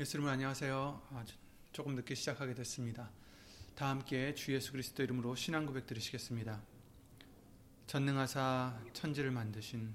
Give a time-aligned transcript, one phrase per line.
[0.00, 1.02] 예수님 안녕하세요.
[1.10, 1.24] 아,
[1.72, 3.10] 조금 늦게 시작하게 됐습니다.
[3.74, 6.62] 다 함께 주 예수 그리스도 이름으로 신앙 고백 드리시겠습니다.
[7.88, 9.92] 전능하사 천지를 만드신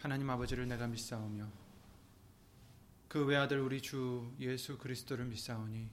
[0.00, 1.48] 하나님 아버지를 내가 믿사오며
[3.06, 5.88] 그 외아들 우리 주 예수 그리스도를 믿사오니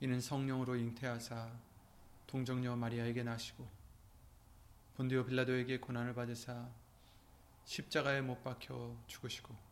[0.00, 1.52] 이는 성령으로 잉태하사
[2.26, 3.64] 동정녀 마리아에게 나시고
[4.96, 6.68] 본디오 빌라도에게 고난을 받으사
[7.64, 9.71] 십자가에 못 박혀 죽으시고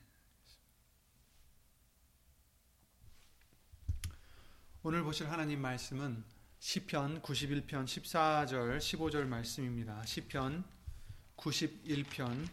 [4.83, 6.23] 오늘 보실 하나님 말씀은
[6.57, 10.03] 시편 91편 14절 15절 말씀입니다.
[10.03, 10.63] 시편
[11.37, 12.47] 91편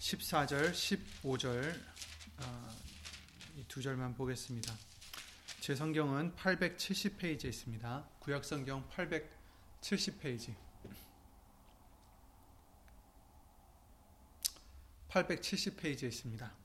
[0.00, 1.80] 14절 15절
[2.38, 2.76] 어,
[3.56, 4.74] 이두 절만 보겠습니다.
[5.60, 8.08] 제 성경은 870페이지에 있습니다.
[8.18, 10.56] 구약 성경 870페이지
[15.08, 16.63] 870페이지에 있습니다.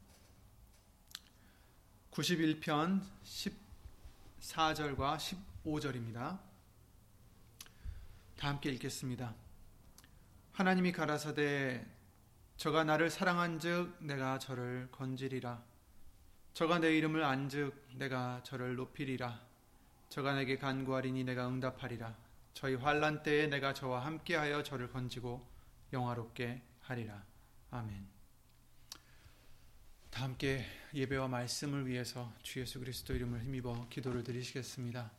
[2.11, 3.01] 91편
[4.41, 5.17] 14절과
[5.63, 6.39] 15절입니다.
[8.37, 9.35] 다 함께 읽겠습니다.
[10.53, 11.85] 하나님이 가라사대
[12.57, 15.63] 저가 나를 사랑한즉 내가 저를 건지리라
[16.53, 19.39] 저가 내 이름을 안즉 내가 저를 높이리라
[20.09, 22.17] 저가 내게 간구하리니 내가 응답하리라
[22.53, 25.47] 저희 환란 때에 내가 저와 함께하여 저를 건지고
[25.93, 27.23] 영화롭게 하리라
[27.71, 28.18] 아멘.
[30.09, 35.11] 다 함께 예배와 말씀을 위해서 주 예수 그리스도 이름을 힘입어 기도를 드리시겠습니다.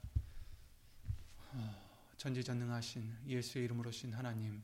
[1.53, 4.63] 어, 전지전능하신 예수의 이름으로 신 하나님,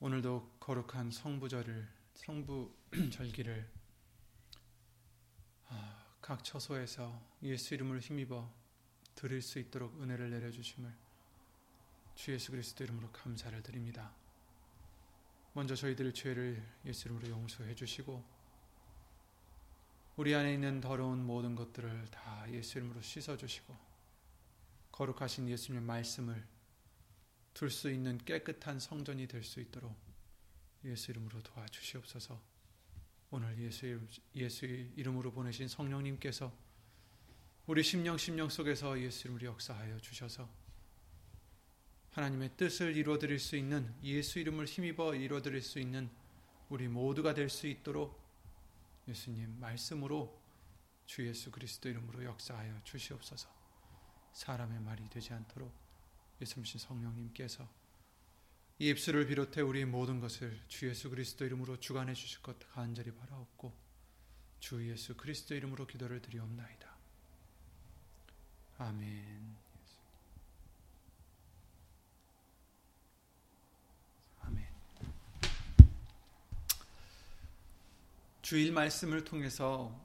[0.00, 2.74] 오늘도 거룩한 성부절을 성부
[3.12, 3.70] 절기를
[5.68, 8.50] 어, 각 처소에서 예수 이름을 힘입어
[9.14, 10.92] 드릴 수 있도록 은혜를 내려 주심을
[12.14, 14.23] 주 예수 그리스도 이름으로 감사를 드립니다.
[15.54, 18.24] 먼저 저희들 죄를 예수로 용서해 주시고
[20.16, 23.74] 우리 안에 있는 더러운 모든 것들을 다 예수 이름으로 씻어 주시고
[24.92, 26.44] 거룩하신 예수님 말씀을
[27.54, 29.96] 둘 수 있는 깨끗한 성전이 될 수 있도록
[30.84, 32.40] 예수 이름으로 도와주시옵소서.
[33.30, 34.00] 오늘 예수
[34.34, 36.52] 예수 이름으로 보내신 성령님께서
[37.66, 40.48] 우리 심령 심령 속에서 예수 이름으로 역사하여 주셔서
[42.14, 46.08] 하나님의 뜻을 이루어드릴 수 있는 예수 이름을 힘입어 이루어드릴 수 있는
[46.68, 48.22] 우리 모두가 될 수 있도록
[49.08, 50.40] 예수님 말씀으로
[51.06, 53.48] 주 예수 그리스도 이름으로 역사하여 주시옵소서.
[54.32, 55.72] 사람의 말이 되지 않도록
[56.40, 57.68] 예수님 성령님께서
[58.78, 63.72] 이 입술을 비롯해 우리 모든 것을 주 예수 그리스도 이름으로 주관해 주실 것 간절히 바라옵고
[64.60, 66.96] 주 예수 그리스도 이름으로 기도를 드리옵나이다.
[68.78, 69.63] 아멘.
[78.44, 79.98] 주일 말씀을 통해서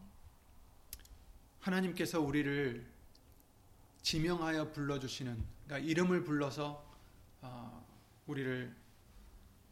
[1.59, 2.89] 하나님께서 우리를
[4.01, 6.89] 지명하여 불러주시는, 그러니까 이름을 불러서
[7.41, 7.85] 어,
[8.27, 8.73] 우리를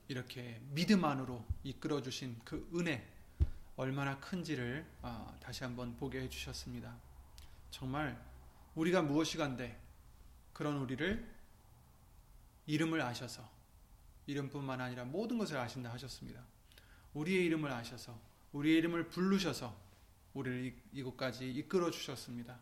[0.10, 3.08] 이렇게 믿음 안으로 이끌어 주신 그 은혜
[3.78, 6.94] 얼마나 큰지를 어, 다시 한번 보게 해주셨습니다.
[7.72, 8.22] 정말
[8.76, 9.82] 우리가 무엇이 간데
[10.52, 11.26] 그런 우리를
[12.66, 13.50] 이름을 아셔서
[14.26, 16.44] 이름뿐만 아니라 모든 것을 아신다 하셨습니다.
[17.14, 19.80] 우리의 이름을 아셔서 우리의 이름을 부르셔서
[20.34, 22.60] 우리를 이곳까지 이끌어 주셨습니다.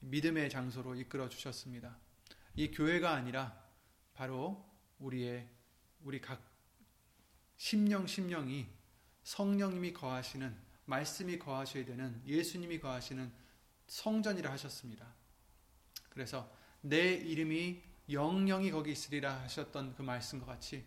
[0.00, 1.98] 믿음의 장소로 이끌어 주셨습니다.
[2.54, 3.62] 이 교회가 아니라
[4.14, 4.64] 바로
[4.98, 5.46] 우리의
[6.02, 6.40] 우리 각
[7.56, 8.66] 심령 심령이
[9.22, 10.56] 성령님이 거하시는
[10.86, 13.30] 말씀이 거하셔야 되는 예수님이 거하시는
[13.86, 15.14] 성전이라 하셨습니다.
[16.08, 16.50] 그래서
[16.80, 20.84] 내 이름이 영영이 거기 있으리라 하셨던 그 말씀과 같이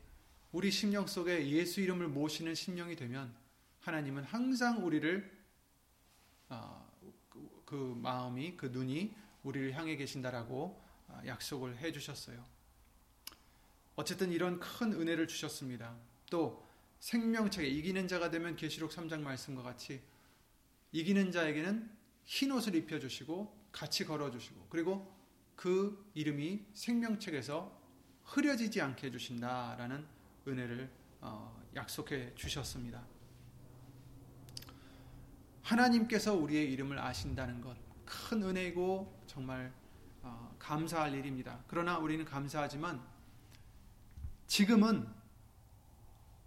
[0.52, 3.41] 우리 심령 속에 예수 이름을 모시는 심령이 되면
[3.82, 5.32] 하나님은 항상 우리를
[6.50, 6.92] 어,
[7.30, 12.46] 그, 그 마음이 그 눈이 우리를 향해 계신다라고 어, 약속을 해 주셨어요.
[13.96, 15.96] 어쨌든 이런 큰 은혜를 주셨습니다.
[16.30, 16.66] 또
[17.00, 20.02] 생명책에 이기는 자가 되면 계시록 3장 말씀과 같이
[20.92, 21.90] 이기는 자에게는
[22.24, 25.12] 흰 옷을 입혀 주시고 같이 걸어 주시고 그리고
[25.56, 27.80] 그 이름이 생명책에서
[28.26, 30.06] 흐려지지 않게 해 주신다라는
[30.48, 30.90] 은혜를
[31.22, 33.11] 어, 약속해 주셨습니다.
[35.64, 39.74] 하나님께서 우리의 이름을 아신다는 것 큰 은혜고 정말
[40.22, 41.64] 어, 감사할 일입니다.
[41.68, 43.02] 그러나 우리는 감사하지만
[44.48, 45.08] 지금은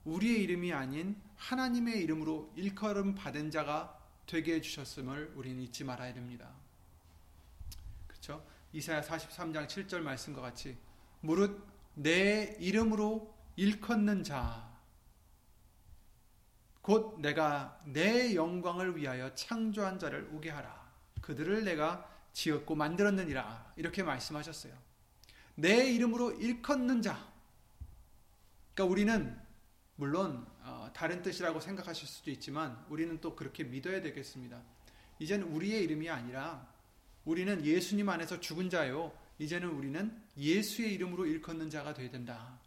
[0.05, 6.51] 우리의 이름이 아닌 하나님의 이름으로 일컬음 받은 자가 되게 해주셨음을 우리는 잊지 말아야 됩니다.
[8.07, 8.45] 그렇죠?
[8.73, 10.77] 이사야 43장 7절 말씀과 같이
[11.21, 14.71] 무릇 내 이름으로 일컫는 자,
[16.85, 20.87] 곧 내가 내 영광을 위하여 창조한 자를 오게 하라.
[21.23, 23.73] 그들을 내가 지었고 만들었느니라.
[23.77, 24.75] 이렇게 말씀하셨어요.
[25.55, 27.27] 내 이름으로 일컫는 자.
[28.75, 29.41] 그러니까 우리는
[29.97, 34.61] 물론 어, 다른 뜻이라고 생각하실 수도 있지만 우리는 또 그렇게 믿어야 되겠습니다.
[35.21, 36.69] 이제는 우리의 이름이 아니라
[37.25, 39.11] 우리는 예수님 안에서 죽은 자요.
[39.39, 42.61] 이제는 우리는 예수의 이름으로 일컫는 자가 되어야 된다.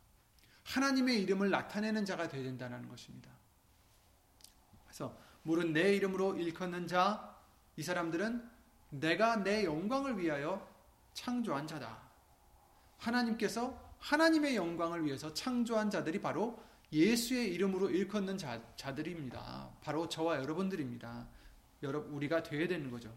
[0.63, 3.36] 하나님의 이름을 나타내는 자가 되어야 된다는 것입니다.
[4.97, 7.37] 그래서 물은 내 이름으로 일컫는 자,
[7.75, 8.49] 이 사람들은
[8.89, 10.67] 내가 내 영광을 위하여
[11.13, 12.01] 창조한 자다.
[12.97, 16.59] 하나님께서 하나님의 영광을 위해서 창조한 자들이 바로
[16.91, 19.69] 예수의 이름으로 일컫는 자, 자들입니다.
[19.83, 21.27] 바로 저와 여러분들입니다.
[21.83, 23.15] 여러 우리가 되어야 되는 거죠.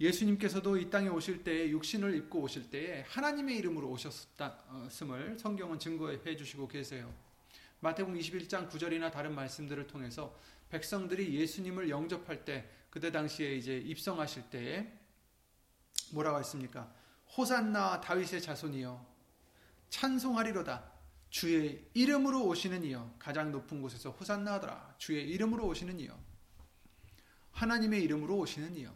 [0.00, 6.68] 예수님께서도 이 땅에 오실 때에 육신을 입고 오실 때에 하나님의 이름으로 오셨음을 성경은 증거해 주시고
[6.68, 7.12] 계세요.
[7.82, 10.38] 마태복음 21장 9절이나 다른 말씀들을 통해서
[10.70, 14.86] 백성들이 예수님을 영접할 때 그때 당시에 이제 입성하실 때에
[16.12, 16.94] 뭐라고 했습니까?
[17.36, 19.04] 호산나 다윗의 자손이여
[19.90, 20.92] 찬송하리로다.
[21.30, 24.94] 주의 이름으로 오시는 이여 가장 높은 곳에서 호산나 하더라.
[24.98, 26.16] 주의 이름으로 오시는 이여
[27.50, 28.94] 하나님의 이름으로 오시는 이여.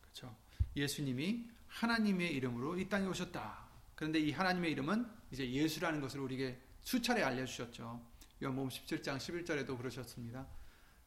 [0.00, 0.34] 그렇죠?
[0.76, 3.68] 예수님이 하나님의 이름으로 이 땅에 오셨다.
[3.94, 8.00] 그런데 이 하나님의 이름은 이제 예수라는 것을 우리에게 수차례 알려주셨죠.
[8.42, 10.46] 요한복음 17장 11절에도 그러셨습니다.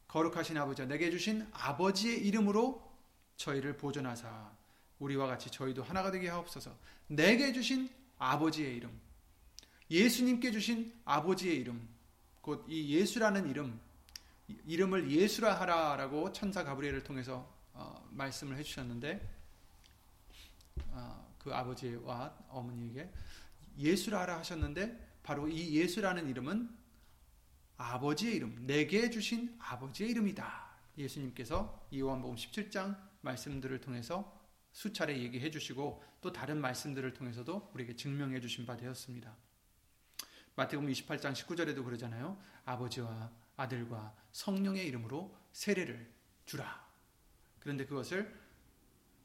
[0.07, 2.91] 거룩하신 아버지 내게 주신 아버지의 이름으로
[3.37, 4.51] 저희를 보존하사
[4.99, 6.75] 우리와 같이 저희도 하나가 되게 하옵소서.
[7.07, 7.89] 내게 주신
[8.19, 9.01] 아버지의 이름,
[9.89, 11.87] 예수님께 주신 아버지의 이름,
[12.41, 13.79] 곧 이 예수라는 이름,
[14.67, 19.29] 이름을 예수라 하라라고 천사 가브리엘을 통해서 어, 말씀을 해주셨는데
[20.91, 23.09] 어, 그 아버지와 어머니에게
[23.77, 26.69] 예수라 하라 하셨는데 바로 이 예수라는 이름은
[27.77, 30.73] 아버지의 이름, 내게 주신 아버지의 이름이다.
[30.97, 34.39] 예수님께서 요한복음 17장 말씀들을 통해서
[34.73, 39.35] 수차례 얘기해 주시고 또 다른 말씀들을 통해서도 우리에게 증명해 주신 바 되었습니다.
[40.55, 42.37] 마태복음 28장 19절에도 그러잖아요.
[42.65, 46.11] 아버지와 아들과 성령의 이름으로 세례를
[46.45, 46.85] 주라.
[47.59, 48.39] 그런데 그것을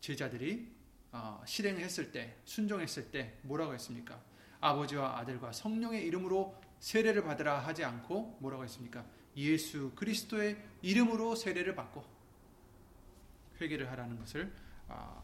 [0.00, 0.76] 제자들이
[1.10, 4.22] 어, 실행했을 때, 순종했을 때 뭐라고 했습니까?
[4.60, 9.05] 아버지와 아들과 성령의 이름으로 세례를 받으라 하지 않고 뭐라고 했습니까?
[9.37, 12.05] 예수 그리스도의 이름으로 세례를 받고
[13.60, 14.52] 회개를 하라는 것을
[14.88, 15.22] 아,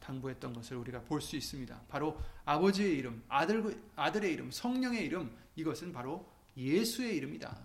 [0.00, 1.82] 당부했던 것을 우리가 볼 수 있습니다.
[1.88, 7.56] 바로 아버지의 이름, 아들, 아들의 이름, 성령의 이름, 이것은 바로 예수의 이름이다.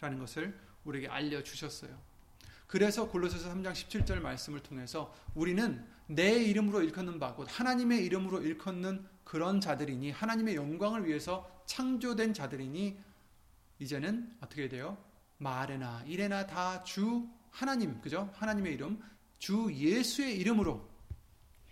[0.00, 1.96] 라는 것을 우리에게 알려주셨어요.
[2.66, 9.06] 그래서 골로새서 3장 17절 말씀을 통해서 우리는 내 이름으로 일컫는 바, 곧 하나님의 이름으로 일컫는
[9.26, 12.96] 그런 자들이니 하나님의 영광을 위해서 창조된 자들이니
[13.80, 14.96] 이제는 어떻게 돼요?
[15.38, 18.30] 말에나 일에나 다 주 하나님 그죠?
[18.34, 19.02] 하나님의 이름
[19.38, 20.88] 주 예수의 이름으로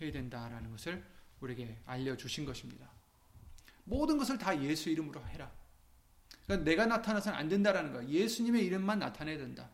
[0.01, 1.05] 해야 된다라는 것을
[1.41, 2.91] 우리에게 알려 주신 것입니다.
[3.85, 5.51] 모든 것을 다 예수 이름으로 해라.
[6.47, 8.09] 그러니까 내가 나타나서는 안 된다라는 거야.
[8.09, 9.71] 예수님의 이름만 나타내야 된다.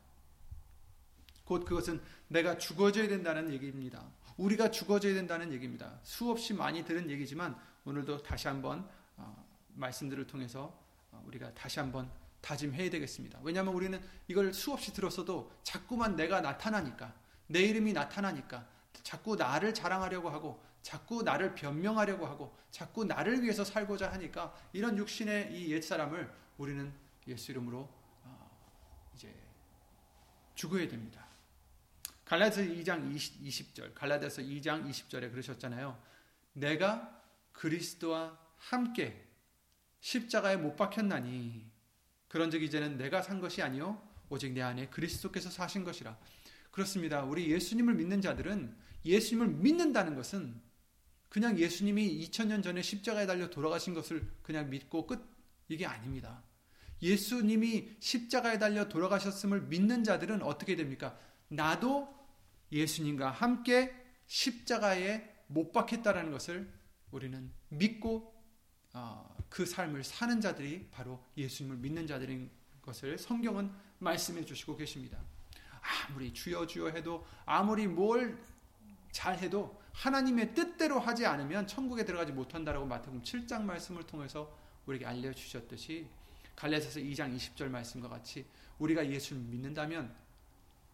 [1.45, 4.07] 곧 그것은 내가 죽어져야 된다는 얘기입니다.
[4.37, 5.99] 우리가 죽어져야 된다는 얘기입니다.
[6.03, 7.57] 수없이 많이 들은 얘기지만
[7.91, 9.45] 오늘도 다시 한번 어,
[9.75, 10.73] 말씀들을 통해서
[11.11, 13.41] 어, 우리가 다시 한번 다짐해야 되겠습니다.
[13.43, 17.13] 왜냐하면 우리는 이걸 수없이 들었어도 자꾸만 내가 나타나니까
[17.49, 18.67] 내 이름이 나타나니까
[19.03, 25.53] 자꾸 나를 자랑하려고 하고 자꾸 나를 변명하려고 하고 자꾸 나를 위해서 살고자 하니까 이런 육신의
[25.53, 26.93] 이 옛사람을 우리는
[27.27, 27.89] 예수 이름으로
[28.23, 28.51] 어,
[29.15, 29.35] 이제
[30.55, 31.27] 죽어야 됩니다.
[32.25, 36.01] 갈라디아서 2장 20, 절 갈라디아서 2장 20절에 그러셨잖아요.
[36.53, 37.20] 내가
[37.53, 39.27] 그리스도와 함께
[40.01, 41.71] 십자가에 못 박혔나니
[42.29, 46.17] 그런즉 이제는 내가 산 것이 아니요 오직 내 안에 그리스도께서 사신 것이라.
[46.71, 47.25] 그렇습니다.
[47.25, 50.61] 우리 예수님을 믿는 자들은 예수님을 믿는다는 것은
[51.29, 55.21] 그냥 예수님이 2000년 전에 십자가에 달려 돌아가신 것을 그냥 믿고 끝
[55.69, 56.43] 이게 아닙니다.
[57.03, 61.19] 예수님이 십자가에 달려 돌아가셨음을 믿는 자들은 어떻게 됩니까?
[61.49, 62.09] 나도
[62.73, 63.95] 예수님과 함께
[64.27, 66.73] 십자가에 못 박혔다라는 것을
[67.11, 68.35] 우리는 믿고
[68.93, 72.51] 어, 그 삶을 사는 자들이 바로 예수님을 믿는 자들인
[72.83, 75.19] 것을 성경은 말씀해 주시고 계십니다.
[76.09, 78.39] 아무리 주여 주여 해도 아무리 뭘
[79.13, 86.07] 잘해도 하나님의 뜻대로 하지 않으면 천국에 들어가지 못한다라고 마태복음 7장 말씀을 통해서 우리에게 알려 주셨듯이
[86.57, 88.47] 갈라디아서 2장 20절 말씀과 같이
[88.79, 90.15] 우리가 예수를 믿는다면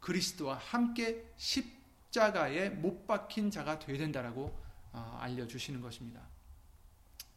[0.00, 4.65] 그리스도와 함께 십자가에 못 박힌 자가 되어야 된다라고 어,
[5.20, 6.22] 알려 주시는 것입니다.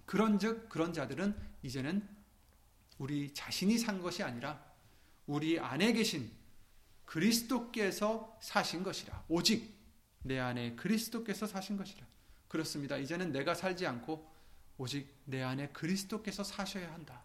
[0.06, 2.08] 그런즉 그런 자들은 이제는
[2.98, 4.64] 우리 자신이 산 것이 아니라
[5.28, 6.32] 우리 안에 계신
[7.06, 9.26] 그리스도께서 사신 것이라.
[9.28, 9.74] 오직
[10.24, 12.06] 내 안에 그리스도께서 사신 것이라.
[12.48, 12.98] 그렇습니다.
[12.98, 14.30] 이제는 내가 살지 않고
[14.78, 17.24] 오직 내 안에 그리스도께서 사셔야 한다.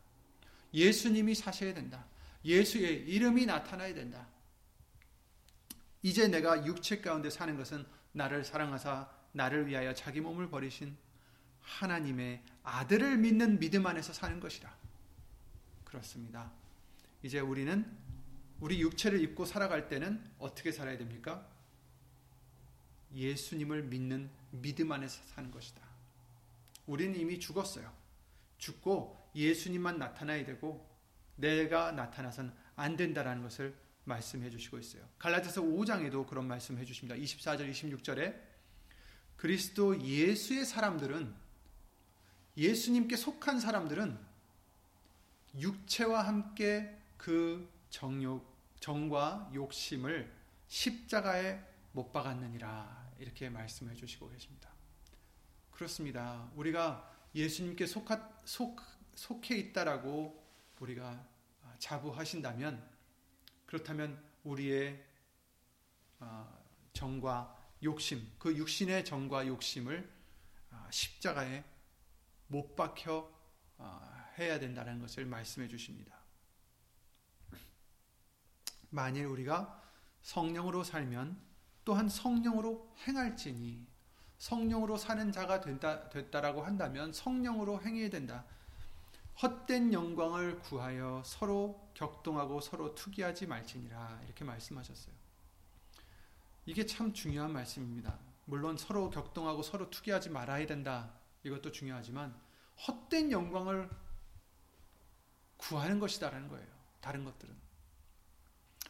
[0.72, 2.04] 예수님이 사셔야 된다.
[2.44, 4.28] 예수의 이름이 나타나야 된다.
[6.02, 10.96] 이제 내가 육체 가운데 사는 것은 나를 사랑하사 나를 위하여 자기 몸을 버리신
[11.60, 14.74] 하나님의 아들을 믿는 믿음 안에서 사는 것이라.
[15.84, 16.52] 그렇습니다.
[17.22, 17.84] 이제 우리는
[18.60, 21.48] 우리 육체를 입고 살아갈 때는 어떻게 살아야 됩니까?
[23.12, 25.82] 예수님을 믿는 믿음 안에서 사는 것이다.
[26.86, 27.92] 우리는 이미 죽었어요.
[28.58, 30.88] 죽고 예수님만 나타나야 되고
[31.36, 33.74] 내가 나타나선 안 된다라는 것을
[34.04, 35.08] 말씀해 주시고 있어요.
[35.18, 37.16] 갈라디아서 5장에도 그런 말씀 해 주십니다.
[37.16, 38.53] 24절 26절에
[39.44, 41.34] 그리스도 예수의 사람들은
[42.56, 44.18] 예수님께 속한 사람들은
[45.58, 48.42] 육체와 함께 그 정욕
[48.80, 50.32] 정과 욕심을
[50.66, 54.70] 십자가에 못 박았느니라 이렇게 말씀해 주시고 계십니다.
[55.72, 56.50] 그렇습니다.
[56.56, 58.80] 우리가 예수님께 속하, 속,
[59.14, 60.42] 속해 있다라고
[60.80, 61.22] 우리가
[61.80, 62.82] 자부하신다면
[63.66, 65.04] 그렇다면 우리의
[66.20, 66.48] 아,
[66.94, 67.53] 정과
[67.84, 70.10] 욕심, 그 육신의 정과 욕심을
[70.70, 71.64] 아, 십자가에
[72.48, 73.30] 못 박혀
[73.78, 76.18] 아, 해야 된다는 것을 말씀해 주십니다.
[78.90, 79.82] 만일 우리가
[80.22, 81.40] 성령으로 살면
[81.84, 83.86] 또한 성령으로 행할지니
[84.38, 88.44] 성령으로 사는 자가 된다, 됐다라고 한다면 성령으로 행해야 된다.
[89.42, 95.23] 헛된 영광을 구하여 서로 격동하고 서로 투기하지 말지니라 이렇게 말씀하셨어요.
[96.66, 98.18] 이게 참 중요한 말씀입니다.
[98.46, 101.12] 물론 서로 격동하고 서로 투기하지 말아야 된다.
[101.42, 102.34] 이것도 중요하지만
[102.86, 103.88] 헛된 영광을
[105.56, 106.66] 구하는 것이다라는 거예요.
[107.00, 107.54] 다른 것들은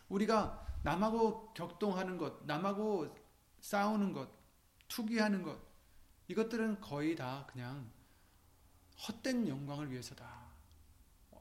[0.09, 3.16] 우리가 남하고 격동하는 것, 남하고
[3.61, 4.28] 싸우는 것,
[4.88, 5.59] 투기하는 것
[6.28, 7.90] 이것들은 거의 다 그냥
[9.09, 10.45] 헛된 영광을 위해서다.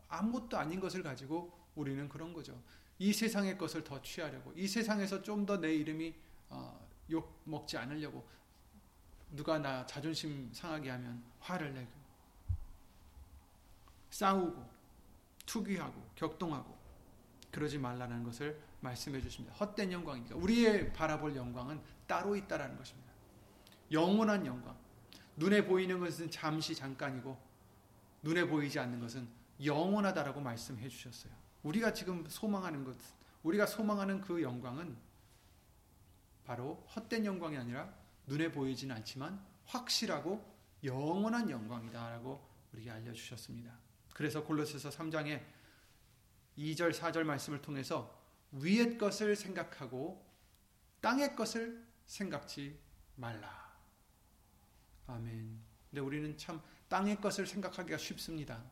[0.08, 2.62] 아무것도 아닌 것을 가지고 우리는 그런 거죠.
[3.03, 6.15] 이 세상의 것을 더 취하려고, 이 세상에서 좀 더 내 이름이
[6.50, 8.25] 어, 욕 먹지 않으려고,
[9.31, 11.91] 누가 나 자존심 상하게 하면 화를 내고,
[14.10, 14.65] 싸우고,
[15.45, 16.77] 투기하고, 격동하고,
[17.51, 19.53] 그러지 말라는 것을 말씀해 주십니다.
[19.57, 23.12] 헛된 영광이니까 우리의 바라볼 영광은 따로 있다라는 것입니다.
[23.91, 24.77] 영원한 영광.
[25.36, 27.38] 눈에 보이는 것은 잠시 잠깐이고
[28.22, 29.27] 눈에 보이지 않는 것은
[29.62, 31.42] 영원하다라고 말씀해 주셨어요.
[31.63, 32.96] 우리가 지금 소망하는 것,
[33.43, 34.96] 우리가 소망하는 그 영광은
[36.46, 37.93] 바로 헛된 영광이 아니라
[38.27, 40.53] 눈에 보이진 않지만 확실하고
[40.84, 43.74] 영원한 영광이다라고 우리에게 알려주셨습니다.
[44.13, 45.41] 그래서 골로새서 3장에
[46.58, 48.13] 2절, 4절 말씀을 통해서
[48.51, 50.24] 위의 것을 생각하고
[51.01, 52.79] 땅의 것을 생각지
[53.15, 53.74] 말라.
[55.08, 55.60] 아멘.
[55.89, 58.63] 근데 우리는 참 땅의 것을 생각하기가 쉽습니다.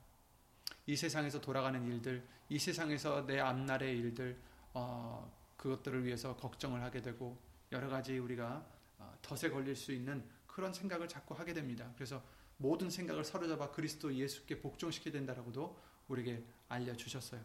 [0.85, 4.37] 이 세상에서 돌아가는 일들, 이 세상에서 내 앞날의 일들,
[4.73, 7.41] 어, 그것들을 위해서 걱정을 하게 되고
[7.71, 8.67] 여러 가지 우리가
[8.97, 11.89] 어, 덫에 걸릴 수 있는 그런 생각을 자꾸 하게 됩니다.
[11.95, 12.21] 그래서
[12.57, 15.79] 모든 생각을 사로잡아 그리스도 예수께 복종시켜야 된다라고도
[16.09, 17.39] 우리에게 알려주셨어요.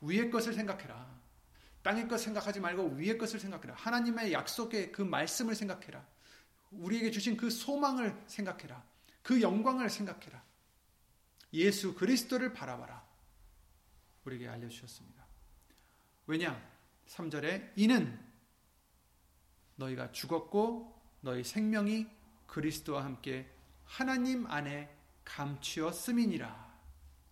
[0.00, 1.06] 위의 것을 생각해라.
[1.82, 3.74] 땅의 것 생각하지 말고 위의 것을 생각해라.
[3.74, 6.02] 하나님의 약속의 그 말씀을 생각해라.
[6.70, 8.82] 우리에게 주신 그 소망을 생각해라.
[9.22, 10.42] 그 영광을 생각해라.
[11.52, 13.05] 예수 그리스도를 바라봐라.
[14.26, 15.24] 우리에게 알려주셨습니다.
[16.26, 16.60] 왜냐?
[17.06, 18.18] 3절에 이는
[19.76, 22.08] 너희가 죽었고 너희 생명이
[22.46, 23.50] 그리스도와 함께
[23.84, 26.66] 하나님 안에 감추었음이니라.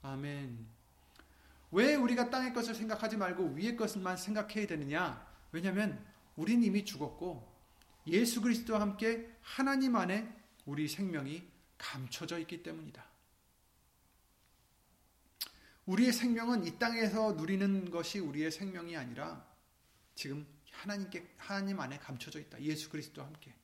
[0.02, 0.66] 아멘.
[1.72, 5.26] 왜 우리가 땅의 것을 생각하지 말고 위의 것만 생각해야 되느냐?
[5.50, 6.04] 왜냐하면
[6.36, 7.52] 우린 이미 죽었고
[8.06, 10.32] 예수 그리스도와 함께 하나님 안에
[10.66, 11.42] 우리 생명이
[11.78, 13.13] 감춰져 있기 때문이다.
[15.86, 19.46] 우리의 생명은 이 땅에서 누리는 것이 우리의 생명이 아니라
[20.14, 22.60] 지금 하나님께 하나님 안에 감춰져 있다.
[22.62, 23.54] 예수 그리스도와 함께.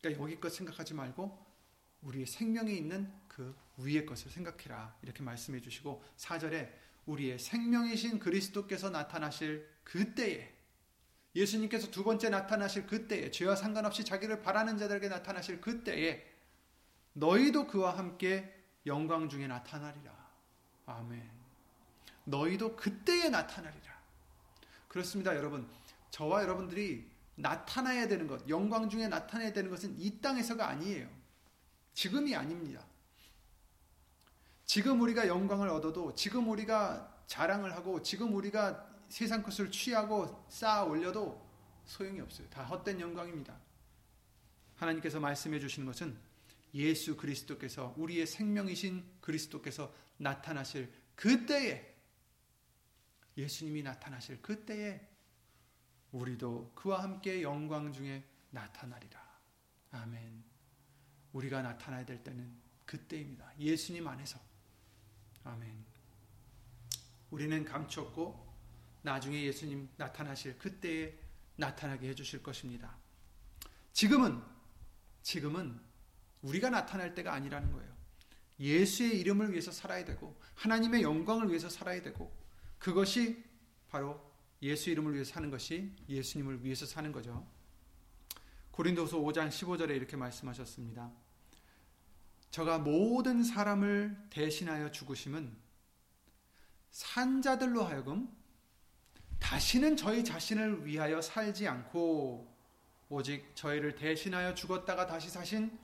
[0.00, 1.46] 그러니까 여기 것 생각하지 말고
[2.02, 4.96] 우리의 생명에 있는 그 위의 것을 생각해라.
[5.02, 6.70] 이렇게 말씀해 주시고 4절에
[7.06, 10.54] 우리의 생명이신 그리스도께서 나타나실 그때에
[11.34, 16.26] 예수님께서 두 번째 나타나실 그때에 죄와 상관없이 자기를 바라는 자들에게 나타나실 그때에
[17.14, 18.54] 너희도 그와 함께
[18.86, 20.16] 영광 중에 나타나리라.
[20.86, 21.37] 아멘.
[22.28, 23.98] 너희도 그때에 나타나리라.
[24.88, 25.68] 그렇습니다, 여러분.
[26.10, 31.08] 저와 여러분들이 나타나야 되는 것, 영광 중에 나타나야 되는 것은 이 땅에서가 아니에요.
[31.94, 32.84] 지금이 아닙니다.
[34.64, 41.46] 지금 우리가 영광을 얻어도 지금 우리가 자랑을 하고 지금 우리가 세상 것을 취하고 쌓아 올려도
[41.86, 42.48] 소용이 없어요.
[42.50, 43.56] 다 헛된 영광입니다.
[44.76, 46.18] 하나님께서 말씀해 주시는 것은
[46.74, 51.87] 예수 그리스도께서 우리의 생명이신 그리스도께서 나타나실 그때에
[53.38, 55.00] 예수님이 나타나실 그때에
[56.10, 59.22] 우리도 그와 함께 영광 중에 나타나리라.
[59.92, 60.44] 아멘.
[61.32, 62.52] 우리가 나타나야 될 때는
[62.84, 63.52] 그때입니다.
[63.58, 64.40] 예수님 안에서.
[65.44, 65.84] 아멘.
[67.30, 68.48] 우리는 감췄고
[69.02, 71.16] 나중에 예수님 나타나실 그때에
[71.56, 72.96] 나타나게 해주실 것입니다.
[73.92, 74.42] 지금은,
[75.22, 75.80] 지금은
[76.42, 77.96] 우리가 나타날 때가 아니라는 거예요.
[78.58, 82.32] 예수의 이름을 위해서 살아야 되고, 하나님의 영광을 위해서 살아야 되고,
[82.78, 83.44] 그것이
[83.88, 84.20] 바로
[84.62, 87.46] 예수 이름을 위해서 사는 것이 예수님을 위해서 사는 거죠.
[88.70, 91.10] 고린도서 5장 15절에 이렇게 말씀하셨습니다.
[92.50, 95.56] 저가 모든 사람을 대신하여 죽으심은
[96.90, 98.34] 산자들로 하여금
[99.38, 102.56] 다시는 저희 자신을 위하여 살지 않고
[103.08, 105.78] 오직 저희를 대신하여 죽었다가 다시 사신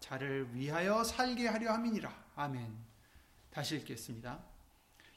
[0.00, 2.24] 자를 위하여 살게 하려 함이니라.
[2.36, 2.76] 아멘.
[3.50, 4.55] 다시 읽겠습니다.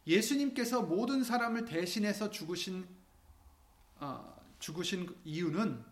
[0.10, 2.88] 예수님께서 모든 사람을 대신해서 죽으신
[3.98, 5.86] 어, 죽으신 이유는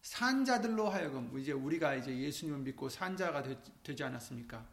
[0.00, 4.66] 산자들로 하여금 이제 우리가 이제 예수님을 믿고 산자가 되, 지 않았습니까?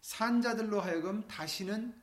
[0.00, 1.94] 산자들로 하여금 다시는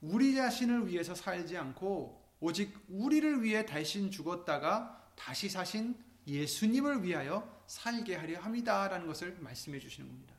[0.00, 5.96] 우리 자신을 위해서 살지 않고 오직 우리를 위해 대신 죽었다가 다시 사신
[6.28, 10.35] 예수님을 위하여 살게 하려 합니다라는 것을 말씀해 주시는 겁니다.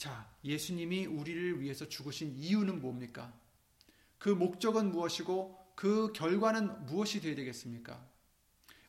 [0.00, 3.34] 자, 예수님이 우리를 위해서 죽으신 이유는 뭡니까?
[4.18, 8.02] 그 목적은 무엇이고 그 결과는 무엇이 되어야 되겠습니까?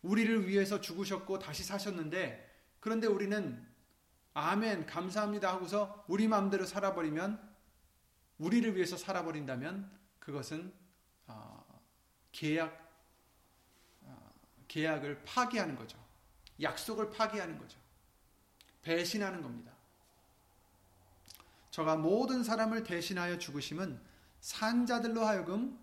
[0.04, 3.62] 우리를 위해서 죽으셨고 다시 사셨는데 그런데 우리는
[4.34, 7.56] 아멘 감사합니다 하고서 우리 마음대로 살아버리면
[8.38, 10.74] 우리를 위해서 살아버린다면 그것은
[11.28, 11.82] 어,
[12.32, 12.89] 계약
[14.04, 14.32] 어,
[14.69, 16.02] 계약을 파기하는 거죠.
[16.62, 17.78] 약속을 파기하는 거죠.
[18.82, 19.81] 배신하는 겁니다.
[21.71, 23.99] 저가 모든 사람을 대신하여 죽으심은
[24.41, 25.79] 산자들로 하여금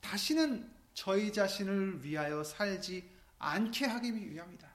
[0.00, 4.68] 다시는 저희 자신을 위하여 살지 않게 하기 위함이다.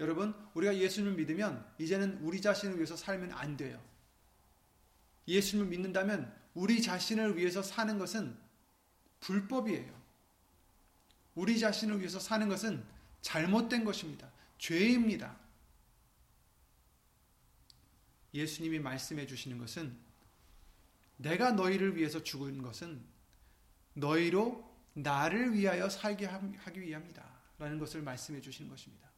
[0.00, 3.80] 여러분, 우리가 예수님을 믿으면 이제는 우리 자신을 위해서 살면 안 돼요.
[5.28, 8.36] 예수님을 믿는다면 우리 자신을 위해서 사는 것은
[9.20, 9.94] 불법이에요.
[11.34, 12.84] 우리 자신을 위해서 사는 것은
[13.22, 14.30] 잘못된 것입니다.
[14.58, 15.36] 죄입니다.
[18.34, 19.96] 예수님이 말씀해 주시는 것은
[21.16, 23.02] 내가 너희를 위해서 죽은 것은
[23.94, 27.34] 너희로 나를 위하여 살게 하기 위함이다.
[27.58, 29.08] 라는 것을 말씀해 주시는 것입니다.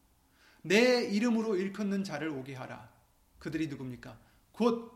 [0.62, 2.92] 내 이름으로 일컫는 자를 오게 하라.
[3.38, 4.18] 그들이 누굽니까?
[4.52, 4.92] 곧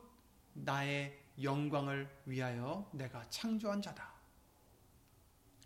[0.52, 4.12] 나의 영광을 위하여 내가 창조한 자다.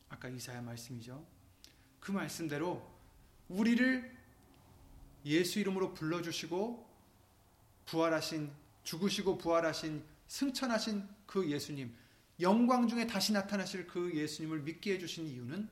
[0.09, 1.27] 아까 이사야 말씀이죠.
[1.99, 2.89] 그 말씀대로
[3.49, 4.17] 우리를
[5.25, 6.84] 예수 이름으로 불러주시고
[7.87, 8.51] 부활하신
[8.83, 11.95] 죽으시고 부활하신 승천하신 그 예수님
[12.41, 15.69] 영광 중에 다시 나타나실 그 예수님을 믿게 해주신 이유는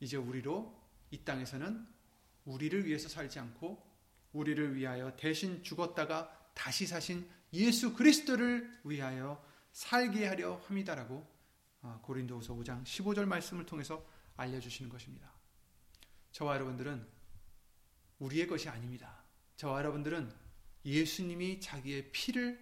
[0.00, 1.86] 이제 우리로 이 땅에서는
[2.44, 3.82] 우리를 위해서 살지 않고
[4.32, 11.30] 우리를 위하여 대신 죽었다가 다시 사신 예수 그리스도를 위하여 살게 하려 합니다라고
[11.82, 15.32] 어, 고린도후서 5장 15절 말씀을 통해서 알려주시는 것입니다.
[16.30, 17.06] 저와 여러분들은
[18.20, 19.22] 우리의 것이 아닙니다.
[19.56, 20.32] 저와 여러분들은
[20.84, 22.60] 예수님이 자기의 피를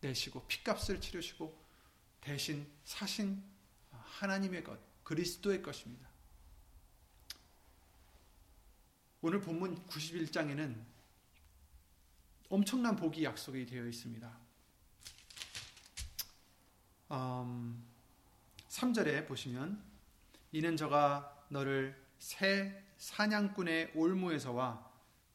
[0.00, 1.64] 내시고 피값을 치르시고
[2.20, 3.42] 대신 사신
[3.90, 6.08] 하나님의 것, 그리스도의 것입니다.
[9.20, 10.84] 오늘 본문 91장에는
[12.48, 14.38] 엄청난 복이 약속이 되어 있습니다.
[17.12, 17.84] 음,
[18.68, 19.82] 3절에 보시면
[20.52, 24.93] 이는 저가 너를 새 사냥꾼의 올무에서와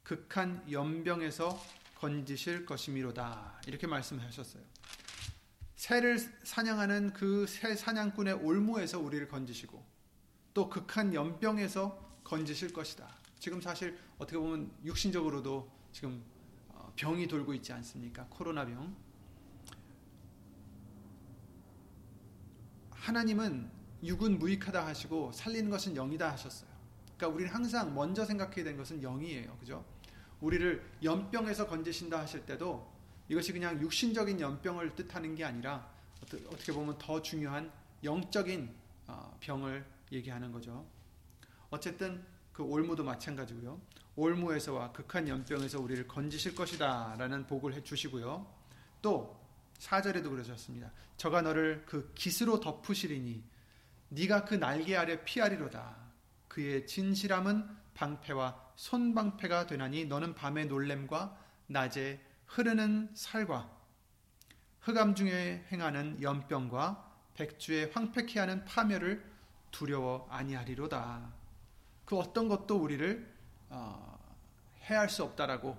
[0.09, 1.63] 극한 연병에서
[1.99, 3.61] 건지실 것이미로다.
[3.67, 4.63] 이렇게 말씀하셨어요.
[5.75, 9.85] 새를 사냥하는 그 새 사냥꾼의 올무에서 우리를 건지시고
[10.55, 13.07] 또 극한 연병에서 건지실 것이다.
[13.37, 16.23] 지금 사실 어떻게 보면 육신적으로도 지금
[16.69, 18.25] 어, 병이 돌고 있지 않습니까?
[18.31, 18.95] 코로나 병.
[22.89, 23.69] 하나님은
[24.01, 26.67] 육은 무익하다 하시고 살리는 것은 영이다 하셨어요.
[27.15, 29.55] 그러니까 우리는 항상 먼저 생각해야 되는 것은 영이에요.
[29.59, 29.85] 그죠?
[30.41, 32.91] 우리를 연병에서 건지신다 하실 때도
[33.28, 35.89] 이것이 그냥 육신적인 연병을 뜻하는 게 아니라
[36.47, 37.71] 어떻게 보면 더 중요한
[38.04, 38.73] 영적인
[39.08, 40.86] 어, 병을 얘기하는 거죠.
[41.69, 42.23] 어쨌든
[42.54, 43.80] 그 올무도 마찬가지고요.
[44.15, 48.45] 올무에서와 극한 연병에서 우리를 건지실 것이다 라는 복을 해 주시고요.
[49.02, 49.39] 또
[49.80, 50.91] 4절에도 그러셨습니다.
[51.17, 53.43] 저가 너를 그 깃으로 덮으시리니
[54.10, 55.95] 네가 그 날개 아래 피하리로다.
[56.47, 57.65] 그의 진실함은
[57.99, 63.69] 방패와 손방패가 되나니 너는 밤의 놀램과 낮에 흐르는 살과
[64.79, 69.23] 흑암 중에 행하는 연병과 백주에 황폐케 하는 파멸을
[69.71, 71.33] 두려워 아니하리로다.
[72.05, 73.35] 그 어떤 것도 우리를
[73.69, 74.17] 어,
[74.89, 75.77] 해할 수 없다라고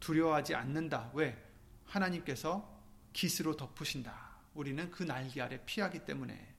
[0.00, 1.12] 두려워하지 않는다.
[1.14, 1.40] 왜?
[1.86, 2.68] 하나님께서
[3.12, 4.32] 깃으로 덮으신다.
[4.54, 6.54] 우리는 그 날개 아래 피하기 때문에.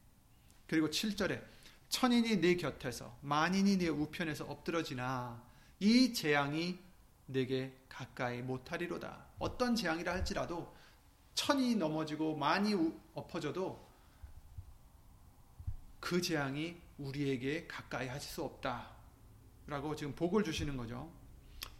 [0.66, 1.53] 그리고 7절에
[1.94, 5.40] 천인이 내 곁에서 만인이 내 우편에서 엎드러지나
[5.80, 6.80] 이 재앙이
[7.28, 9.28] 내게 가까이 못하리로다.
[9.38, 10.76] 어떤 재앙이라 할지라도
[11.36, 12.74] 천이 넘어지고 많이
[13.14, 13.88] 엎어져도
[16.00, 18.90] 그 재앙이 우리에게 가까이 하실 수 없다.
[19.68, 21.12] 라고 지금 복을 주시는 거죠.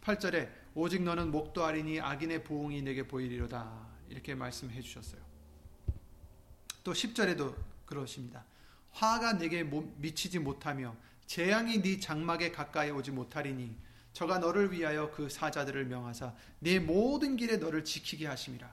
[0.02, 3.88] 8절에 오직 너는 목도 아리니 악인의 보응이 내게 보이리로다.
[4.08, 5.20] 이렇게 말씀해 주셨어요.
[6.84, 8.44] 또 10절에도 그러십니다.
[8.94, 13.76] 화가 내게 미치지 못하며 재앙이 네 장막에 가까이 오지 못하리니
[14.12, 18.72] 저가 너를 위하여 그 사자들을 명하사 네 모든 길에 너를 지키게 하심이라.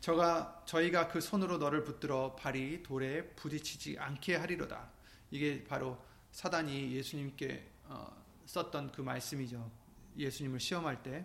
[0.00, 4.90] 저가 저희가 그 손으로 너를 붙들어 발이 돌에 부딪히지 않게 하리로다.
[5.30, 5.98] 이게 바로
[6.32, 9.70] 사단이 예수님께 어, 썼던 그 말씀이죠.
[10.18, 11.24] 예수님을 시험할 때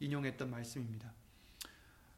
[0.00, 1.12] 인용했던 말씀입니다.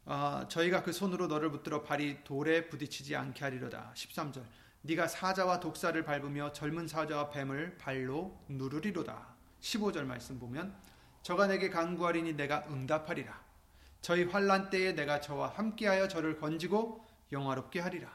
[0.04, 3.92] 어, 저희가 그 손으로 너를 붙들어 발이 돌에 부딪히지 않게 하리로다.
[3.96, 4.44] 13절.
[4.86, 9.34] 네가 사자와 독사를 밟으며 젊은 사자와 뱀을 발로 누르리로다.
[9.60, 10.76] 15절 말씀 보면
[11.22, 13.42] 저가 내게 간구하리니 내가 응답하리라.
[14.02, 18.14] 저희 환란 때에 내가 저와 함께하여 저를 건지고 영화롭게 하리라.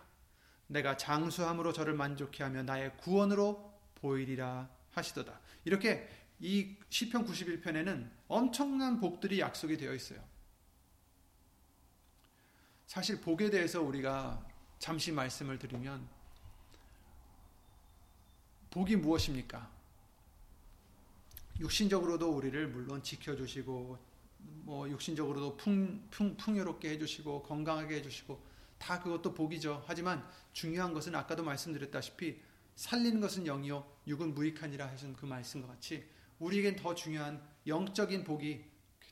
[0.67, 5.39] 내가 장수함으로 저를 만족해 하며 나의 구원으로 보이리라 하시도다.
[5.65, 6.07] 이렇게
[6.39, 10.23] 이 시편 91편에는 엄청난 복들이 약속이 되어 있어요.
[12.85, 14.45] 사실 복에 대해서 우리가
[14.77, 16.18] 잠시 말씀을 드리면
[18.69, 19.69] 복이 무엇입니까?
[21.59, 23.97] 육신적으로도 우리를 물론 지켜주시고
[24.37, 28.39] 뭐 육신적으로도 풍, 풍, 풍요롭게 해주시고 건강하게 해주시고
[28.77, 29.83] 다 그것도 복이죠.
[29.85, 32.39] 하지만 중요한 것은 아까도 말씀드렸다시피
[32.75, 36.07] 살리는 것은 영이요 육은 무익하니라 하신 그 말씀과 같이
[36.39, 38.63] 우리에겐 더 중요한 영적인 복이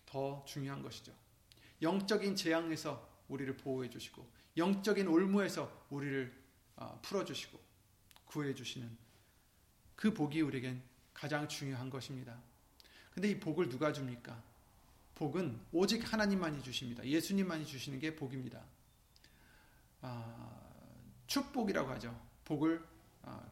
[0.05, 1.11] 더 중요한 것이죠.
[1.81, 6.33] 영적인 재앙에서 우리를 보호해 주시고 영적인 올무에서 우리를
[6.77, 7.59] 어, 풀어 주시고
[8.25, 9.06] 구해 주시는
[9.97, 10.81] 그 복이 우리에겐
[11.13, 12.37] 가장 중요한 것입니다.
[13.11, 14.41] 근데 이 복을 누가 줍니까?
[15.15, 17.03] 복은 오직 하나님만이 주십니다.
[17.03, 18.61] 예수님만이 주시는 게 복입니다.
[20.01, 20.61] 아,
[21.25, 22.15] 축복이라고 하죠.
[22.45, 22.85] 복을
[23.23, 23.43] 아,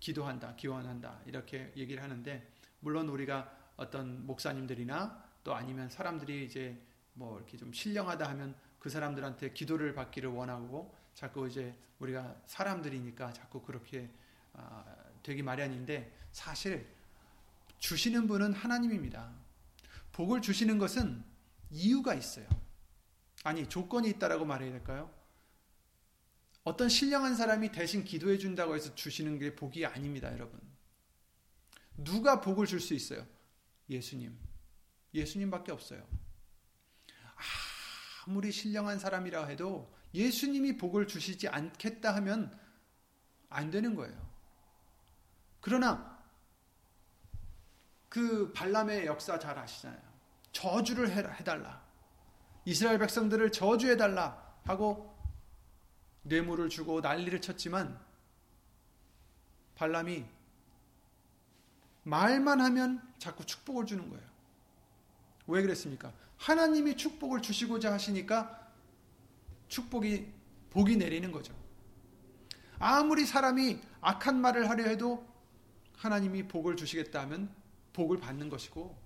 [0.00, 2.50] 기도한다, 기원한다 이렇게 얘기를 하는데
[2.80, 6.80] 물론 우리가 어떤 목사님들이나 또 아니면 사람들이 이제
[7.12, 13.60] 뭐 이렇게 좀 신령하다 하면 그 사람들한테 기도를 받기를 원하고 자꾸 이제 우리가 사람들이니까 자꾸
[13.60, 14.08] 그렇게
[14.54, 16.86] 아, 되기 마련인데 사실
[17.78, 19.32] 주시는 분은 하나님입니다.
[20.12, 21.24] 복을 주시는 것은
[21.70, 22.46] 이유가 있어요.
[23.44, 25.12] 아니, 조건이 있다라고 말해야 될까요?
[26.64, 30.60] 어떤 신령한 사람이 대신 기도해 준다고 해서 주시는 게 복이 아닙니다, 여러분.
[31.96, 33.26] 누가 복을 줄 수 있어요?
[33.90, 34.38] 예수님.
[35.12, 36.06] 예수님밖에 없어요.
[38.26, 42.56] 아무리 신령한 사람이라 해도 예수님이 복을 주시지 않겠다 하면
[43.48, 44.31] 안 되는 거예요.
[45.62, 46.20] 그러나
[48.10, 49.98] 그 발람의 역사 잘 아시잖아요.
[50.50, 51.80] 저주를 해달라.
[52.66, 55.16] 이스라엘 백성들을 저주해달라 하고
[56.24, 57.98] 뇌물을 주고 난리를 쳤지만
[59.76, 60.26] 발람이
[62.02, 64.24] 말만 하면 자꾸 축복을 주는 거예요.
[65.46, 66.12] 왜 그랬습니까?
[66.38, 68.68] 하나님이 축복을 주시고자 하시니까
[69.68, 70.30] 축복이
[70.70, 71.54] 복이 내리는 거죠.
[72.78, 75.31] 아무리 사람이 악한 말을 하려 해도
[76.02, 77.48] 하나님이 복을 주시겠다 하면
[77.92, 78.98] 복을 받는 것이고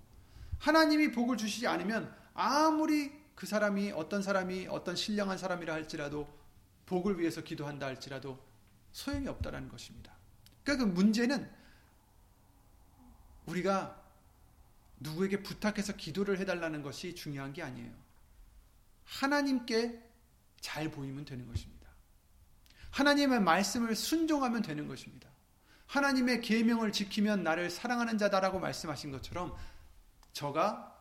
[0.58, 6.26] 하나님이 복을 주시지 않으면 아무리 그 사람이 어떤 사람이 어떤 신령한 사람이라 할지라도
[6.86, 8.42] 복을 위해서 기도한다 할지라도
[8.92, 10.14] 소용이 없다라는 것입니다.
[10.64, 11.50] 그러니까 그 문제는
[13.44, 14.02] 우리가
[14.98, 17.92] 누구에게 부탁해서 기도를 해달라는 것이 중요한 게 아니에요.
[19.04, 20.02] 하나님께
[20.62, 21.90] 잘 보이면 되는 것입니다.
[22.90, 25.35] 하나님의 말씀을 순종하면 되는 것입니다.
[25.86, 29.56] 하나님의 계명을 지키면 나를 사랑하는 자다라고 말씀하신 것처럼
[30.32, 30.94] 저가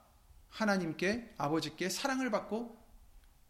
[0.50, 2.78] 하나님께 아버지께 사랑을 받고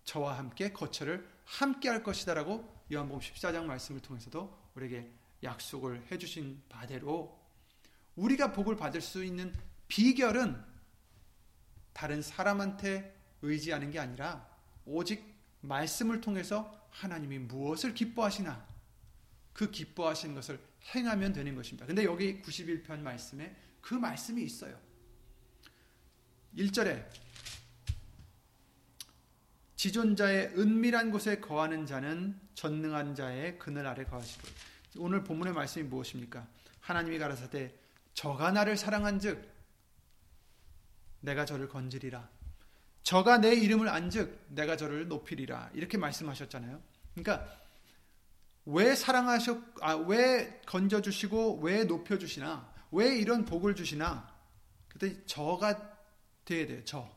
[0.05, 5.11] 저와 함께 거처를 함께 할 것이다라고 요한복음 14장 말씀을 통해서도 우리에게
[5.43, 7.39] 약속을 해 주신 바대로
[8.15, 9.53] 우리가 복을 받을 수 있는
[9.87, 10.63] 비결은
[11.93, 14.47] 다른 사람한테 의지하는 게 아니라
[14.85, 18.65] 오직 말씀을 통해서 하나님이 무엇을 기뻐하시나
[19.53, 20.59] 그 기뻐하시는 것을
[20.93, 21.85] 행하면 되는 것입니다.
[21.85, 24.79] 근데 여기 91편 말씀에 그 말씀이 있어요.
[26.57, 27.05] 1절에
[29.75, 34.47] 지존자의 은밀한 곳에 거하는 자는 전능한 자의 그늘 아래 거하시고
[34.97, 36.47] 오늘 본문의 말씀이 무엇입니까?
[36.79, 37.73] 하나님이 가라사대
[38.13, 39.53] 저가 나를 사랑한즉
[41.19, 42.29] 내가 저를 건지리라
[43.03, 46.81] 저가 내 이름을 안즉 내가 저를 높이리라 이렇게 말씀하셨잖아요.
[47.13, 47.64] 그러니까
[48.65, 54.33] 왜 사랑하셨 아 왜 건져 주시고 왜 높여 주시나 왜 이런 복을 주시나
[54.87, 55.95] 그때 저가
[56.45, 56.81] 돼야 돼요.
[56.85, 57.09] 저.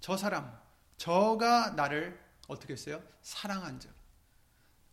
[0.00, 0.58] 저 사람.
[0.96, 3.02] 저가 나를 어떻게 했어요?
[3.22, 3.90] 사랑한 즉.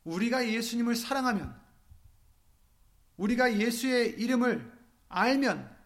[0.03, 1.57] 우리가 예수님을 사랑하면
[3.17, 4.71] 우리가 예수의 이름을
[5.09, 5.77] 알면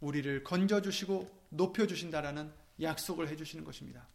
[0.00, 4.06] 우리를 건져 주시고 높여 주신다라는 약속을 해 주시는 것입니다.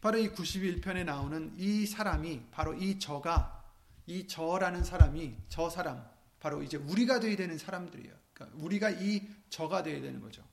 [0.00, 3.64] 바로 이 91편에 나오는 이 사람이 바로 이 저가
[4.06, 8.14] 이 저라는 사람이 저 사람 바로 이제 우리가 되어야 되는 사람들이에요.
[8.32, 10.44] 그러니까 우리가 이 저가 되어야 되는 거죠.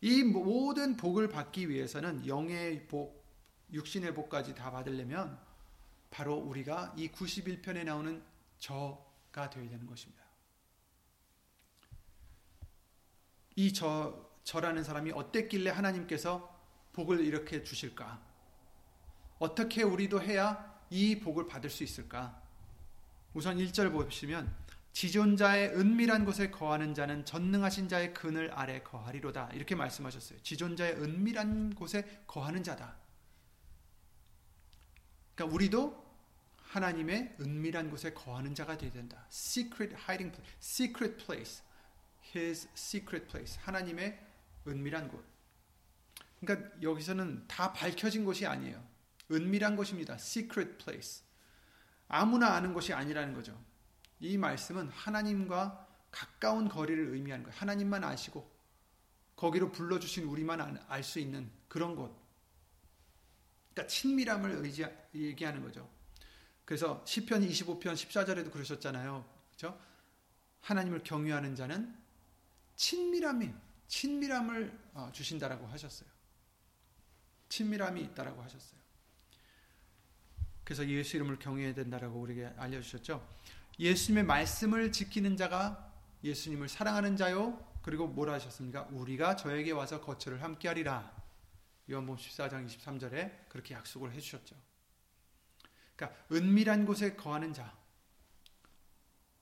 [0.00, 3.24] 이 모든 복을 받기 위해서는 영의 복,
[3.72, 5.38] 육신의 복까지 다 받으려면
[6.10, 8.22] 바로 우리가 이 91편에 나오는
[8.58, 10.22] 저가 되어야 되는 것입니다.
[13.56, 16.53] 이 저, 저라는 사람이 어땠길래 하나님께서
[16.94, 18.20] 복을 이렇게 주실까?
[19.38, 22.40] 어떻게 우리도 해야 이 복을 받을 수 있을까?
[23.34, 24.54] 우선 1절 보시면
[24.92, 29.50] 지존자의 은밀한 곳에 거하는 자는 전능하신 자의 그늘 아래 거하리로다.
[29.52, 30.40] 이렇게 말씀하셨어요.
[30.42, 32.94] 지존자의 은밀한 곳에 거하는 자다.
[35.34, 36.04] 그러니까 우리도
[36.58, 39.26] 하나님의 은밀한 곳에 거하는 자가 되어야 된다.
[39.30, 41.62] Secret hiding place, secret place,
[42.34, 43.60] His secret place.
[43.62, 44.18] 하나님의
[44.68, 45.33] 은밀한 곳.
[46.44, 48.82] 그러니까 여기서는 다 밝혀진 곳이 아니에요.
[49.30, 50.14] 은밀한 곳입니다.
[50.14, 51.24] Secret place.
[52.08, 53.58] 아무나 아는 곳이 아니라는 거죠.
[54.20, 57.58] 이 말씀은 하나님과 가까운 거리를 의미하는 거예요.
[57.58, 58.50] 하나님만 아시고
[59.36, 62.16] 거기로 불러주신 우리만 알 수 있는 그런 곳.
[63.72, 65.90] 그러니까 친밀함을 의지, 얘기하는 거죠.
[66.64, 69.24] 그래서 시편 25편 14절에도 그러셨잖아요.
[69.48, 69.78] 그렇죠?
[70.60, 71.94] 하나님을 경유하는 자는
[72.76, 73.52] 친밀함이
[73.88, 76.13] 친밀함을 어, 주신다라고 하셨어요.
[77.54, 78.80] 친밀함이 있다라고 하셨어요.
[80.64, 83.24] 그래서 예수 이름을 경외해야 된다라고 우리에게 알려주셨죠.
[83.78, 85.92] 예수님의 말씀을 지키는 자가
[86.24, 87.64] 예수님을 사랑하는 자요.
[87.82, 88.88] 그리고 뭐라 하셨습니까?
[88.90, 91.14] 우리가 저에게 와서 거처를 함께 하리라.
[91.90, 94.56] 요한복음 14장 23절에 그렇게 약속을 해 주셨죠.
[95.94, 97.76] 그러니까 은밀한 곳에 거하는 자.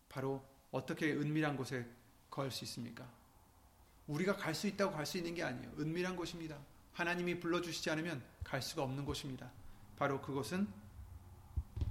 [0.09, 1.87] 바로 어떻게 은밀한 곳에
[2.29, 3.09] 거할 수 있습니까?
[4.09, 5.72] 우리가 갈 수 있다고 갈 수 있는 게 아니에요.
[5.79, 6.59] 은밀한 곳입니다.
[6.92, 9.50] 하나님이 불러주시지 않으면 갈 수가 없는 곳입니다.
[9.96, 10.68] 바로 그곳은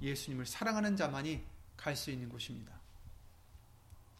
[0.00, 1.44] 예수님을 사랑하는 자만이
[1.76, 2.80] 갈 수 있는 곳입니다.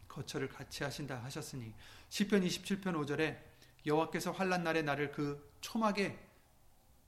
[0.09, 1.73] 거처를 같이 하신다 하셨으니
[2.09, 3.39] 시편 27편 5절에
[3.87, 6.19] 여호와께서 환란 날에 나를 그 초막에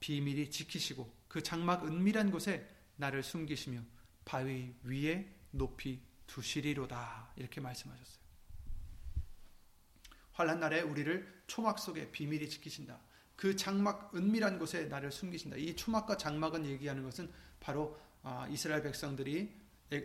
[0.01, 3.81] 비밀히 지키시고 그 장막 은밀한 곳에 나를 숨기시며
[4.25, 8.25] 바위 위에 높이 두시리로다 이렇게 말씀하셨어요.
[10.33, 12.99] 환란 날에 우리를 초막 속에 비밀히 지키신다.
[13.37, 15.57] 그 장막 은밀한 곳에 나를 숨기신다.
[15.57, 19.53] 이 초막과 장막은 얘기하는 것은 바로 아, 이스라엘 백성들이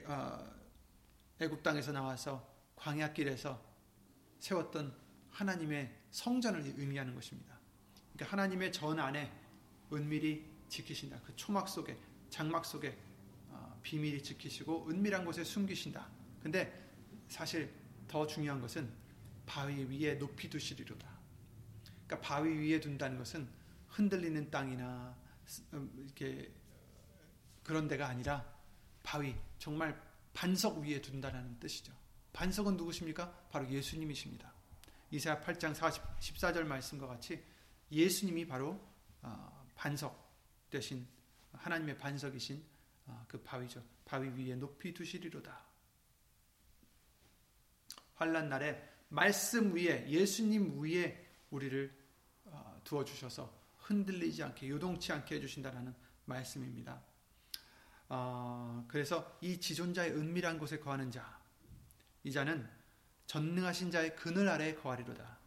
[0.06, 0.54] 어,
[1.40, 3.64] 애굽 땅에서 나와서 광야길에서
[4.40, 4.94] 세웠던
[5.30, 7.58] 하나님의 성전을 의미하는 것입니다.
[8.14, 9.32] 그러니까 하나님의 전 안에
[9.94, 11.22] 은밀히 지키신다.
[11.26, 11.98] 그 초막 속에
[12.30, 12.98] 장막 속에
[13.50, 16.08] 어, 비밀히 지키시고 은밀한 곳에 숨기신다.
[16.42, 16.90] 근데
[17.28, 17.72] 사실
[18.08, 18.90] 더 중요한 것은
[19.46, 21.19] 바위 위에 높이 두시리로다.
[22.10, 23.48] 그러니까 바위 위에 둔다는 것은
[23.90, 25.16] 흔들리는 땅이나
[25.74, 26.52] 음, 이렇게
[27.64, 28.44] 그런 데가 아니라
[29.04, 30.02] 바위 정말
[30.34, 31.94] 반석 위에 둔다는 뜻이죠.
[32.34, 33.32] 반석은 누구십니까?
[33.52, 34.52] 바로 예수님이십니다.
[35.12, 37.44] 이사야 8장 40, 14절 말씀과 같이
[37.92, 38.80] 예수님이 바로
[39.22, 40.34] 어, 반석
[40.72, 41.08] 대신
[41.54, 42.64] 하나님의 반석이신
[43.06, 43.84] 어, 그 바위죠.
[44.06, 45.64] 바위 위에 높이 두시리로다.
[48.16, 51.99] 환란 날에 말씀 위에 예수님 위에 우리를 어,
[52.84, 55.94] 두어 주셔서 흔들리지 않게 요동치 않게 해 주신다라는
[56.26, 57.02] 말씀입니다.
[58.10, 61.40] 어, 그래서 이 지존자의 은밀한 곳에 거하는 자,
[62.24, 62.68] 이 자는
[63.28, 65.38] 전능하신 자의 그늘 아래 거하리로다.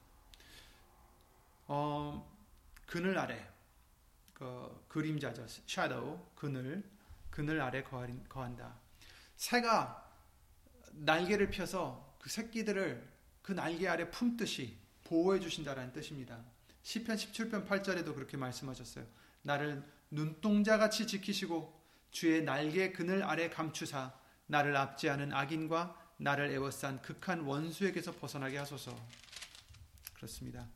[1.67, 2.31] 어,
[2.87, 3.49] 그늘 아래,
[4.35, 6.89] 그 그림자죠, shadow, 그늘,
[7.31, 8.79] 그늘 아래 거하리, 거한다.
[9.37, 10.11] 새가
[10.93, 13.11] 날개를 펴서 그 새끼들을
[13.43, 16.39] 그 날개 아래 품듯이 보호해 주신다라는 뜻입니다.
[16.83, 19.07] 시편 17편 8절에도 그렇게 말씀하셨어요.
[19.43, 24.13] 나를 눈동자같이 지키시고 주의 날개 그늘 아래 감추사
[24.47, 28.95] 나를 압제하는 악인과 나를 애워싼 극한 원수에게서 벗어나게 하소서.
[30.15, 30.69] 그렇습니다.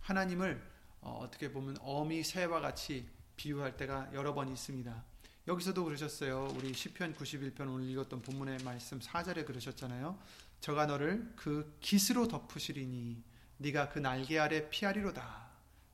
[0.00, 0.62] 하나님을
[1.00, 5.04] 어, 떻게 보면 어미 새와 같이 비유할 때가 여러 번 있습니다.
[5.46, 6.48] 여기서도 그러셨어요.
[6.56, 10.18] 우리 시편 91편 오늘 읽었던 본문의 말씀 4절에 그러셨잖아요.
[10.60, 13.22] 저가 너를 그 깃으로 덮으시리니
[13.58, 15.46] 네가 그 날개 아래 피하리로다.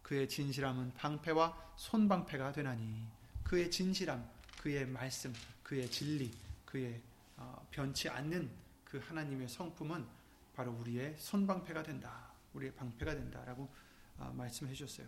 [0.03, 3.07] 그의 진실함은 방패와 손방패가 되나니
[3.45, 6.31] 그의 진실함, 그의 말씀, 그의 진리,
[6.65, 7.01] 그의
[7.37, 8.51] 어, 변치 않는
[8.85, 10.07] 그 하나님의 성품은
[10.55, 12.31] 바로 우리의 손방패가 된다.
[12.55, 13.69] 우리의 방패가 된다라고
[14.19, 15.07] 어, 말씀해 주셨어요.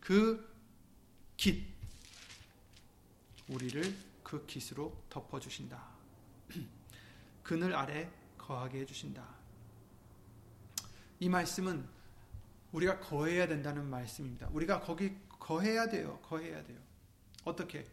[0.00, 0.58] 그
[1.36, 1.66] 깃,
[3.48, 5.82] 우리를 그 깃으로 덮어주신다.
[7.42, 9.39] 그늘 아래 거하게 해주신다.
[11.20, 11.86] 이 말씀은
[12.72, 14.48] 우리가 거해야 된다는 말씀입니다.
[14.52, 16.18] 우리가 거기 거해야 돼요.
[16.22, 16.78] 거해야 돼요.
[17.44, 17.86] 어떻게?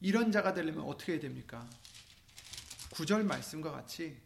[0.00, 1.68] 이런 자가 되려면 어떻게 해야 됩니까?
[2.90, 4.18] 구절 말씀과 같이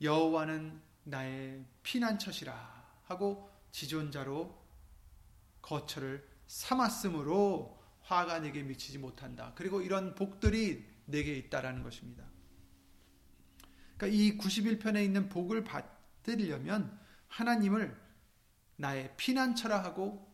[0.00, 4.58] 여호와는 나의 피난처시라 하고 지존자로
[5.60, 9.52] 거처를 삼았으므로 화가 내게 미치지 못한다.
[9.54, 12.31] 그리고 이런 복들이 내게 있다라는 것입니다.
[14.02, 17.96] 그러니까 이 91편에 있는 복을 받으려면 하나님을
[18.74, 20.28] 나의 피난처라 하고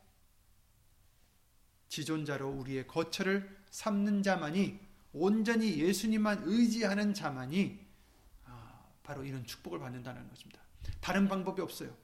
[1.89, 4.81] 지존자로 우리의 거처를 삼는 자만이
[5.13, 7.79] 온전히 예수님만 의지하는 자만이
[8.47, 10.63] 아, 바로 이런 축복을 받는다는 것입니다.
[11.03, 11.95] 다른 방법이 없어요.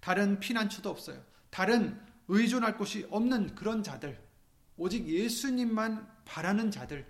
[0.00, 1.24] 다른 피난처도 없어요.
[1.48, 4.20] 다른 의존할 곳이 없는 그런 자들,
[4.76, 7.06] 오직 예수님만 바라는 자들,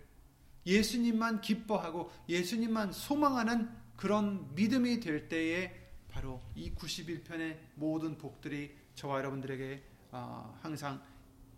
[0.67, 9.83] 예수님만 기뻐하고 예수님만 소망하는 그런 믿음이 될 때에 바로 이 91편의 모든 복들이 저와 여러분들에게
[10.13, 11.03] 아, 항상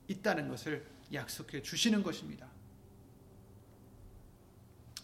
[0.08, 2.48] 있다는 것을 약속해 주시는 것입니다.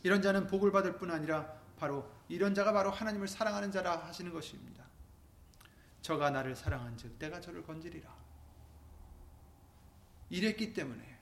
[0.03, 4.85] 이런 자는 복을 받을 뿐 아니라 바로 이런 자가 바로 하나님을 사랑하는 자라 하시는 것입니다.
[6.01, 8.13] 저가 나를 사랑한즉 내가 저를 건지리라.
[10.31, 11.19] 이랬기 때문에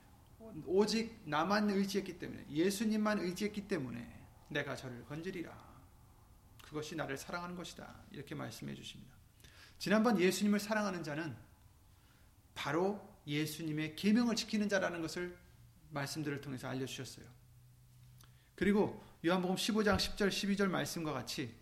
[0.66, 5.69] 오직 나만 의지했기 때문에 예수님만 의지했기 때문에 내가 저를 건지리라.
[6.70, 7.92] 그것이 나를 사랑하는 것이다.
[8.12, 9.12] 이렇게 말씀해 주십니다.
[9.76, 11.36] 지난번 예수님을 사랑하는 자는
[12.54, 15.36] 바로 예수님의 계명을 지키는 자라는 것을
[15.90, 17.26] 말씀들을 통해서 알려 주셨어요.
[18.54, 21.52] 그리고 요한복음 15장 10절 12절 말씀과 같이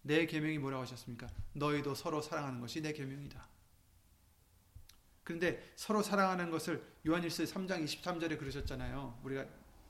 [0.00, 1.28] 내 계명이 뭐라고 하셨습니까?
[1.52, 3.46] 너희도 서로 사랑하는 것이 내 계명이다.
[5.22, 9.20] 그런데 서로 사랑하는 것을 요한일서 3장 23절에 그러셨잖아요.
[9.22, 9.44] 우리가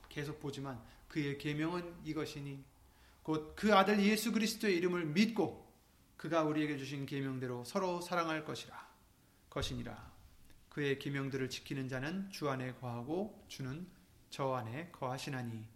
[0.09, 2.70] 계속 보지만 그의 계명은 이것이니
[3.31, 5.71] 곧 그 아들 예수 그리스도의 이름을 믿고
[6.17, 8.91] 그가 우리에게 주신 계명대로 서로 사랑할 것이라
[9.49, 10.11] 것이니라.
[10.69, 13.87] 그의 계명들을 지키는 자는 주 안에 거하고 주는
[14.31, 15.67] 저 안에 거하시나니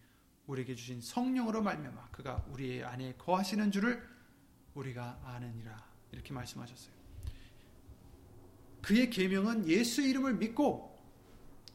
[0.46, 4.08] 우리에게 주신 성령으로 말미암아 그가 우리 안에 거하시는 줄을
[4.74, 6.94] 우리가 아느니라 이렇게 말씀하셨어요.
[8.82, 10.94] 그의 계명은 예수 이름을 믿고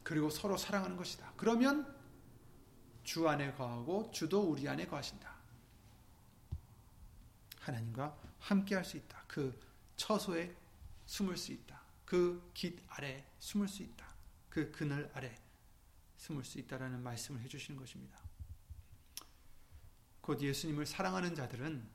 [0.03, 1.33] 그리고 서로 사랑하는 것이다.
[1.35, 1.93] 그러면
[3.03, 5.38] 주 안에 거하고 주도 우리 안에 거하신다.
[7.69, 9.23] 하나님과 함께 할 수 있다.
[9.27, 9.59] 그
[9.95, 10.55] 처소에
[11.05, 11.81] 숨을 수 있다.
[12.05, 14.07] 그 깃 아래 숨을 수 있다.
[14.49, 15.35] 그 그늘 아래
[16.17, 18.19] 숨을 수 있다라는 말씀을 해 주시는 것입니다.
[20.21, 21.87] 곧 예수님을 사랑하는 자들은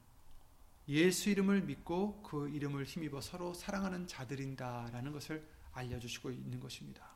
[0.88, 7.10] 예수 이름을 믿고 그 이름을 힘입어 서로 사랑하는 자들인다라는 것을 알려주시고 있는 것입니다.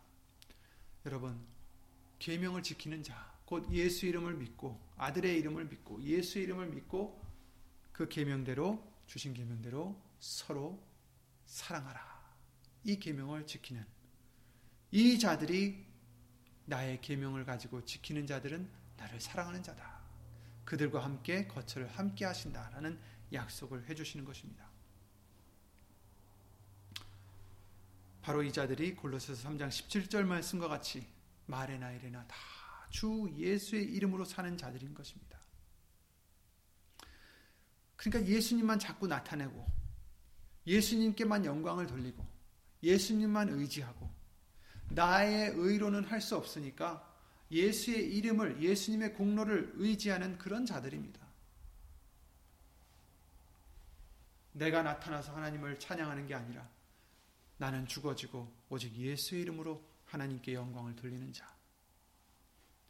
[1.04, 1.38] 여러분,
[2.18, 7.27] 계명을 지키는 자, 곧 예수 이름을 믿고 아들의 이름을 믿고 예수 이름을 믿고
[7.99, 10.80] 그 계명대로 주신 계명대로 서로
[11.46, 12.01] 사랑하라.
[12.84, 13.84] 이 계명을 지키는
[14.92, 15.84] 이 자들이
[16.66, 19.99] 나의 계명을 가지고 지키는 자들은 나를 사랑하는 자다.
[20.64, 23.01] 그들과 함께 거처를 함께 하신다라는
[23.32, 24.70] 약속을 해 주시는 것입니다.
[28.22, 31.05] 바로 이 자들이 골로새서 3장 17절 말씀과 같이
[31.46, 32.36] 말에나 이래나 다
[32.90, 35.38] 주 예수의 이름으로 사는 자들인 것입니다.
[37.99, 39.66] 그러니까 예수님만 자꾸 나타내고
[40.66, 42.26] 예수님께만 영광을 돌리고
[42.82, 44.09] 예수님만 의지하고
[44.90, 47.05] 나의 의로는 할 수 없으니까
[47.51, 51.26] 예수의 이름을 예수님의 공로를 의지하는 그런 자들입니다.
[54.53, 56.68] 내가 나타나서 하나님을 찬양하는 게 아니라
[57.57, 61.57] 나는 죽어지고 오직 예수의 이름으로 하나님께 영광을 돌리는 자.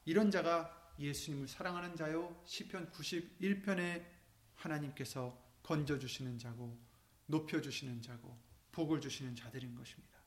[0.04, 2.42] 이런 자가 예수님을 사랑하는 자요.
[2.44, 4.17] 시편 91편에
[4.58, 6.78] 하나님께서 건져 주시는 자고
[7.26, 8.36] 높여 주시는 자고
[8.72, 10.18] 복을 주시는 자들인 것입니다.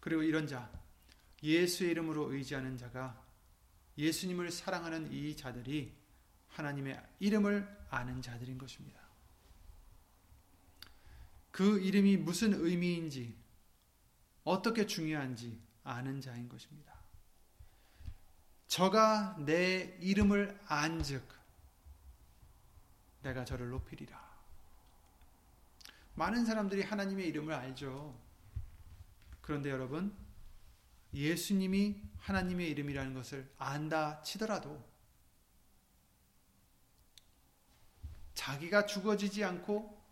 [0.00, 0.70] 그리고 이런 자
[1.42, 3.22] 예수의 이름으로 의지하는 자가
[3.96, 5.92] 예수님을 사랑하는 이 자들이
[6.48, 9.00] 하나님의 이름을 아는 자들인 것입니다.
[11.50, 13.36] 그 이름이 무슨 의미인지
[14.42, 16.92] 어떻게 중요한지 아는 자인 것입니다.
[18.66, 21.33] 저가 내 이름을 안 즉
[23.24, 24.22] 내가 저를 높이리라.
[26.14, 28.16] 많은 사람들이 하나님의 이름을 알죠.
[29.40, 30.14] 그런데 여러분,
[31.12, 34.84] 예수님이 하나님의 이름이라는 것을 안다 치더라도
[38.34, 40.02] 자기가 죽어지지 않고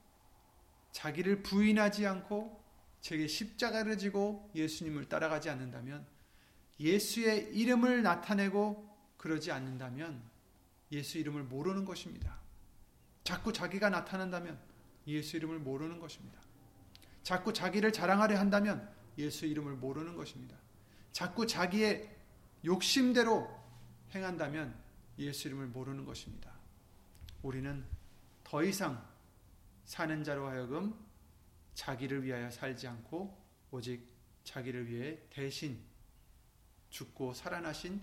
[0.92, 2.62] 자기를 부인하지 않고
[3.00, 6.06] 제게 십자가를 지고 예수님을 따라가지 않는다면
[6.78, 10.22] 예수의 이름을 나타내고 그러지 않는다면
[10.92, 12.41] 예수 이름을 모르는 것입니다.
[13.24, 14.58] 자꾸 자기가 나타난다면
[15.06, 16.40] 예수 이름을 모르는 것입니다.
[17.22, 20.56] 자꾸 자기를 자랑하려 한다면 예수 이름을 모르는 것입니다.
[21.12, 22.10] 자꾸 자기의
[22.64, 23.48] 욕심대로
[24.14, 24.74] 행한다면
[25.18, 26.52] 예수 이름을 모르는 것입니다.
[27.42, 27.84] 우리는
[28.44, 29.04] 더 이상
[29.84, 30.94] 사는 자로 하여금
[31.74, 34.06] 자기를 위하여 살지 않고 오직
[34.44, 35.80] 자기를 위해 대신
[36.90, 38.00] 죽고 살아나신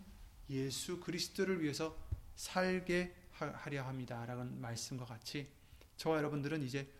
[0.49, 1.95] 예수 그리스도를 위해서
[2.35, 4.25] 살게 하려 합니다.
[4.25, 5.51] 라는 말씀과 같이
[5.97, 6.91] 저와 여러분들은 이제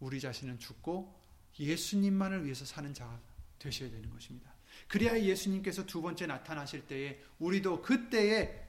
[0.00, 1.14] 우리 자신은 죽고
[1.58, 3.20] 예수님만을 위해서 사는 자가
[3.58, 4.52] 되셔야 되는 것입니다.
[4.86, 8.66] 그래야 예수님께서 두 번째 나타나실 때에 우리도 그때에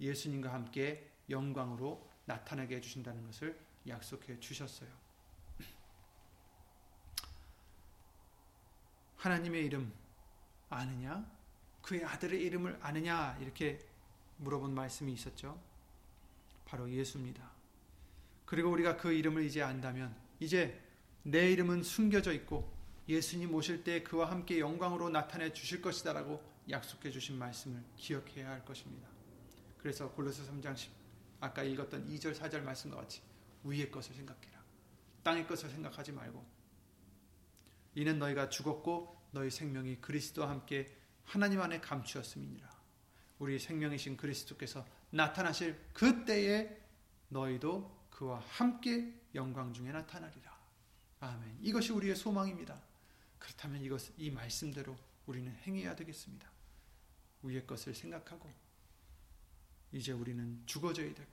[0.00, 4.88] 예수님과 함께 영광으로 나타나게 해주신다는 것을 약속해 주셨어요.
[9.16, 9.92] 하나님의 이름
[10.68, 11.28] 아느냐?
[11.82, 13.36] 그의 아들의 이름을 아느냐?
[13.40, 13.80] 이렇게
[14.36, 15.58] 물어본 말씀이 있었죠.
[16.68, 17.50] 바로 예수입니다.
[18.44, 20.78] 그리고 우리가 그 이름을 이제 안다면 이제
[21.22, 22.76] 내 이름은 숨겨져 있고
[23.08, 29.08] 예수님 오실 때 그와 함께 영광으로 나타내 주실 것이다라고 약속해 주신 말씀을 기억해야 할 것입니다.
[29.78, 30.90] 그래서 골로새 3장 10
[31.40, 33.22] 아까 읽었던 2절 4절 말씀과 같이
[33.64, 34.62] 위의 것을 생각해라.
[35.22, 36.44] 땅의 것을 생각하지 말고
[37.94, 40.94] 이는 너희가 죽었고 너희 생명이 그리스도와 함께
[41.24, 42.68] 하나님 안에 감추었음이니라.
[43.38, 46.76] 우리 생명이신 그리스도께서 나타나실 그때에
[47.28, 50.58] 너희도 그와 함께 영광 중에 나타나리라.
[51.20, 51.58] 아멘.
[51.62, 52.80] 이것이 우리의 소망입니다.
[53.38, 54.96] 그렇다면 이것 이 말씀대로
[55.26, 56.50] 우리는 행해야 되겠습니다.
[57.42, 58.50] 위의 것을 생각하고
[59.92, 61.30] 이제 우리는 죽어져야 되고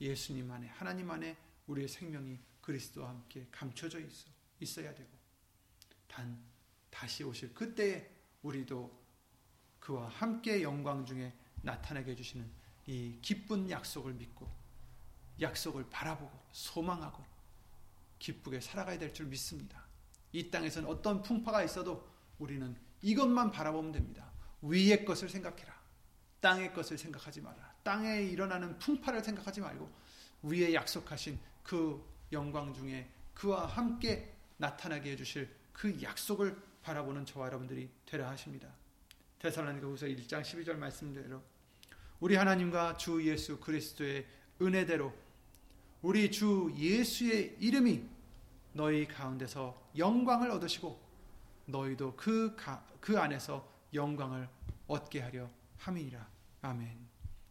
[0.00, 1.36] 예수님 안에 하나님 안에
[1.66, 4.28] 우리의 생명이 그리스도와 함께 감춰져 있어
[4.60, 5.10] 있어야 되고
[6.06, 6.40] 단
[6.90, 8.08] 다시 오실 그때에
[8.42, 9.02] 우리도
[9.80, 11.32] 그와 함께 영광 중에
[11.62, 14.50] 나타나게 해주시는 이 기쁜 약속을 믿고
[15.40, 17.24] 약속을 바라보고 소망하고
[18.18, 19.84] 기쁘게 살아가야 될 줄 믿습니다.
[20.32, 22.08] 이 땅에서는 어떤 풍파가 있어도
[22.38, 24.30] 우리는 이것만 바라보면 됩니다.
[24.62, 25.74] 위의 것을 생각해라.
[26.40, 27.74] 땅의 것을 생각하지 마라.
[27.82, 29.90] 땅에 일어나는 풍파를 생각하지 말고
[30.42, 38.30] 위에 약속하신 그 영광 중에 그와 함께 나타나게 해주실 그 약속을 바라보는 저와 여러분들이 되라
[38.30, 38.68] 하십니다.
[39.38, 41.42] 데살로니가후서 1장 12절 말씀대로
[42.22, 44.24] 우리 하나님과 주 예수 그리스도의
[44.60, 45.12] 은혜대로
[46.02, 48.08] 우리 주 예수의 이름이
[48.74, 51.02] 너희 가운데서 영광을 얻으시고
[51.66, 54.48] 너희도 그, 가, 그 안에서 영광을
[54.86, 56.30] 얻게 하려 함이니라.
[56.60, 56.96] 아멘.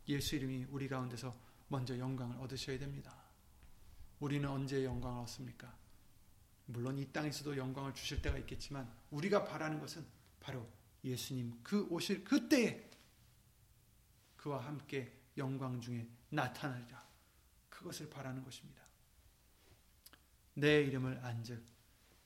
[0.07, 1.35] 예수 이름이 우리 가운데서
[1.67, 3.13] 먼저 영광을 얻으셔야 됩니다.
[4.21, 5.75] 우리는 언제 영광을 얻습니까?
[6.67, 10.05] 물론 이 땅에서도 영광을 주실 때가 있겠지만 우리가 바라는 것은
[10.39, 10.65] 바로
[11.03, 12.89] 예수님 그 오실 그때에
[14.41, 17.07] 그와 함께 영광 중에 나타나리라.
[17.69, 18.81] 그것을 바라는 것입니다.
[20.55, 21.63] 내 이름을 안즉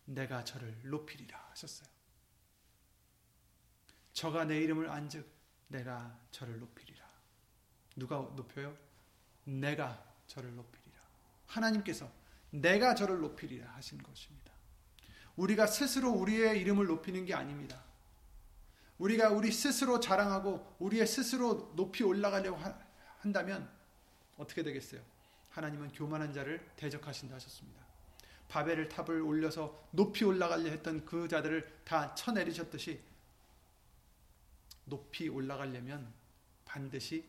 [0.05, 1.89] 내가 저를 높이리라 하셨어요.
[4.13, 5.29] 저가 내 이름을 안즉
[5.67, 7.05] 내가 저를 높이리라.
[7.97, 8.77] 누가 높여요?
[9.43, 10.97] 내가 저를 높이리라.
[11.47, 12.09] 하나님께서
[12.49, 14.53] 내가 저를 높이리라 하신 것입니다.
[15.35, 17.83] 우리가 스스로 우리의 이름을 높이는 게 아닙니다.
[18.97, 22.57] 우리가 우리 스스로 자랑하고 우리의 스스로 높이 올라가려고
[23.19, 23.69] 한다면
[24.37, 25.01] 어떻게 되겠어요?
[25.49, 27.83] 하나님은 교만한 자를 대적하신다 하셨습니다.
[28.47, 33.01] 바벨을 탑을 올려서 높이 올라가려 했던 그 자들을 다 쳐내리셨듯이
[34.85, 36.13] 높이 올라가려면
[36.63, 37.25] 반드시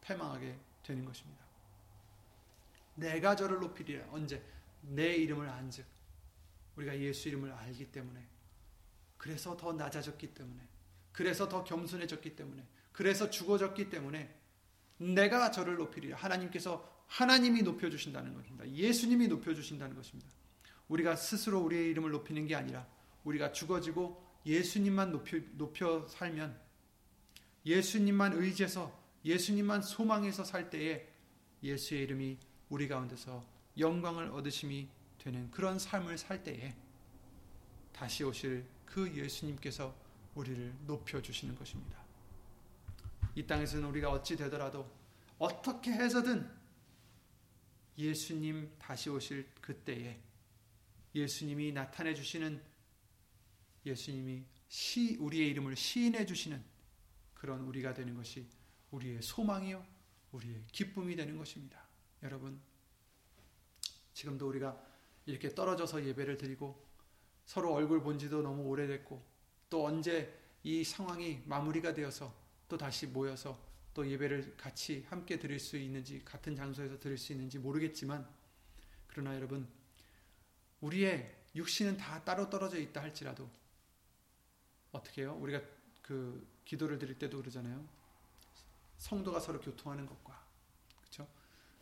[0.00, 1.44] 패망하게 되는 것입니다.
[2.94, 4.06] 내가 저를 높이리라.
[4.10, 4.42] 언제?
[4.82, 5.84] 내 이름을 안즉.
[6.76, 8.35] 우리가 예수 이름을 알기 때문에.
[9.16, 10.60] 그래서 더 낮아졌기 때문에.
[11.12, 12.66] 그래서 더 겸손해졌기 때문에.
[12.92, 14.34] 그래서 죽어졌기 때문에
[14.98, 16.16] 내가 저를 높이리라.
[16.16, 18.68] 하나님께서 하나님이 높여주신다는 것입니다.
[18.70, 20.30] 예수님이 높여주신다는 것입니다.
[20.88, 22.86] 우리가 스스로 우리의 이름을 높이는 게 아니라
[23.24, 26.58] 우리가 죽어지고 예수님만 높여, 높여 살면
[27.64, 31.08] 예수님만 의지해서 예수님만 소망해서 살 때에
[31.62, 32.38] 예수의 이름이
[32.68, 33.44] 우리 가운데서
[33.78, 34.88] 영광을 얻으심이
[35.18, 36.74] 되는 그런 삶을 살 때에
[37.92, 38.64] 다시 오실
[38.96, 39.94] 그 예수님께서
[40.34, 42.02] 우리를 높여 주시는 것입니다.
[43.34, 44.90] 이 땅에서는 우리가 어찌 되더라도
[45.38, 46.50] 어떻게 해서든
[47.98, 50.18] 예수님 다시 오실 그때에
[51.14, 52.62] 예수님이 나타내 주시는
[53.84, 56.64] 예수님이 시 우리의 이름을 시인해 주시는
[57.34, 58.48] 그런 우리가 되는 것이
[58.92, 59.86] 우리의 소망이요
[60.32, 61.86] 우리의 기쁨이 되는 것입니다.
[62.22, 62.58] 여러분
[64.14, 64.82] 지금도 우리가
[65.26, 66.85] 이렇게 떨어져서 예배를 드리고
[67.46, 69.22] 서로 얼굴 본 지도 너무 오래됐고
[69.70, 72.34] 또 언제 이 상황이 마무리가 되어서
[72.68, 73.58] 또 다시 모여서
[73.94, 78.28] 또 예배를 같이 함께 드릴 수 있는지 같은 장소에서 드릴 수 있는지 모르겠지만
[79.06, 79.66] 그러나 여러분
[80.80, 83.48] 우리의 육신은 다 따로 떨어져 있다 할지라도
[84.92, 85.38] 어떻게 해요?
[85.40, 85.62] 우리가
[86.02, 87.86] 그 기도를 드릴 때도 그러잖아요.
[88.98, 90.44] 성도가 서로 교통하는 것과
[91.00, 91.28] 그렇죠?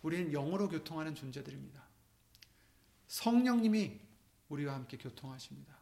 [0.02, 1.82] 우리는 영으로 교통하는 존재들입니다.
[3.08, 4.03] 성령님이
[4.48, 5.74] 우리와 함께 교통하십니다.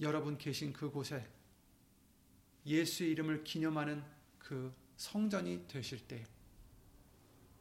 [0.00, 1.28] 여러분 계신 그곳에
[2.66, 4.02] 예수의 이름을 기념하는
[4.38, 6.26] 그 성전이 되실 때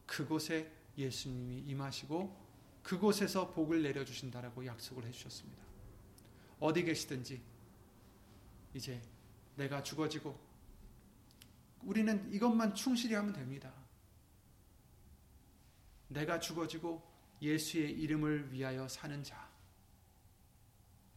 [0.06, 2.44] 그곳에 예수님이 임하시고
[2.84, 5.64] 그곳에서 복을 내려주신다라고 약속을 해주셨습니다.
[6.60, 7.42] 어디 계시든지
[8.74, 9.02] 이제
[9.56, 10.38] 내가 죽어지고
[11.84, 13.74] 우리는 이것만 충실히 하면 됩니다.
[16.08, 17.13] 내가 죽어지고
[17.44, 19.50] 예수의 이름을 위하여 사는 자,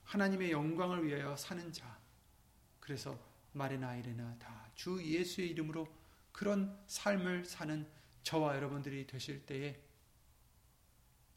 [0.05, 1.99] 하나님의 영광을 위하여 사는 자,
[2.81, 3.19] 그래서
[3.53, 5.89] 말이나 이래나 다 주 예수의 이름으로
[6.31, 7.89] 그런 삶을 사는
[8.23, 9.81] 저와 여러분들이 되실 때에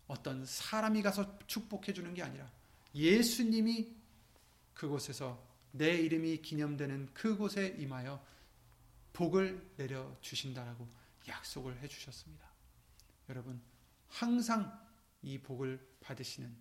[0.08, 2.52] 어떤 사람이 가서 축복해 주는 게 아니라
[2.94, 3.96] 예수님이
[4.74, 8.24] 그곳에서 내 이름이 기념되는 그곳에 임하여
[9.14, 10.88] 복을 내려 주신다라고
[11.28, 12.46] 약속을 해 주셨습니다.
[13.30, 13.62] 여러분,
[14.10, 14.80] 항상
[15.22, 16.56] 이 복을 받으시는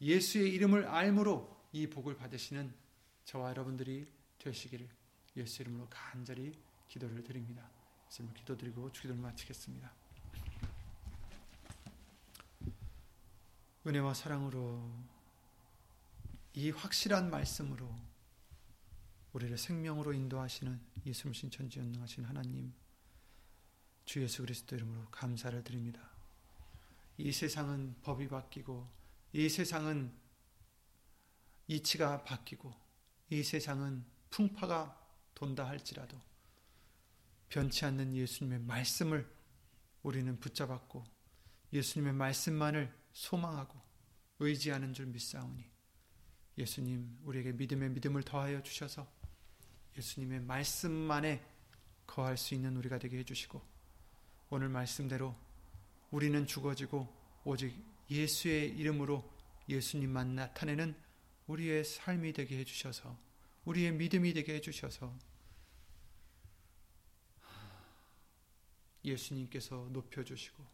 [0.00, 2.72] 예수의 이름을 알므로 이 복을 받으시는
[3.24, 4.88] 저와 여러분들이 되시기를
[5.36, 6.52] 예수 이름으로 간절히
[6.88, 7.68] 기도를 드립니다.
[8.08, 9.92] 예수님 기도드리고 주기도를 마치겠습니다.
[13.86, 14.90] 은혜와 사랑으로
[16.54, 17.88] 이 확실한 말씀으로
[19.32, 22.74] 우리를 생명으로 인도하시는 예수님 천지연능하신 하나님
[24.04, 26.09] 주 예수 그리스도 이름으로 감사를 드립니다.
[27.20, 28.88] 이 세상은 법이 바뀌고
[29.34, 30.10] 이 세상은
[31.68, 32.74] 이치가 바뀌고
[33.28, 34.98] 이 세상은 풍파가
[35.34, 36.18] 돈다 할지라도
[37.50, 39.30] 변치 않는 예수님의 말씀을
[40.02, 41.04] 우리는 붙잡았고
[41.72, 43.78] 예수님의 말씀만을 소망하고
[44.38, 45.64] 의지하는 줄 믿사오니
[46.56, 49.06] 예수님 우리에게 믿음의 믿음을 더하여 주셔서
[49.96, 51.44] 예수님의 말씀만에
[52.06, 53.60] 거할 수 있는 우리가 되게 해주시고
[54.48, 55.36] 오늘 말씀대로
[56.10, 57.08] 우리는 죽어지고
[57.44, 57.74] 오직
[58.10, 59.28] 예수의 이름으로
[59.68, 60.94] 예수님만 나타내는
[61.46, 63.16] 우리의 삶이 되게 해주셔서
[63.64, 65.16] 우리의 믿음이 되게 해주셔서
[69.04, 70.64] 예수님께서 높여주시고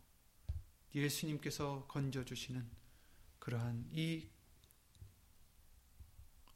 [0.95, 2.67] 예수님께서 건져주시는
[3.39, 4.27] 그러한 이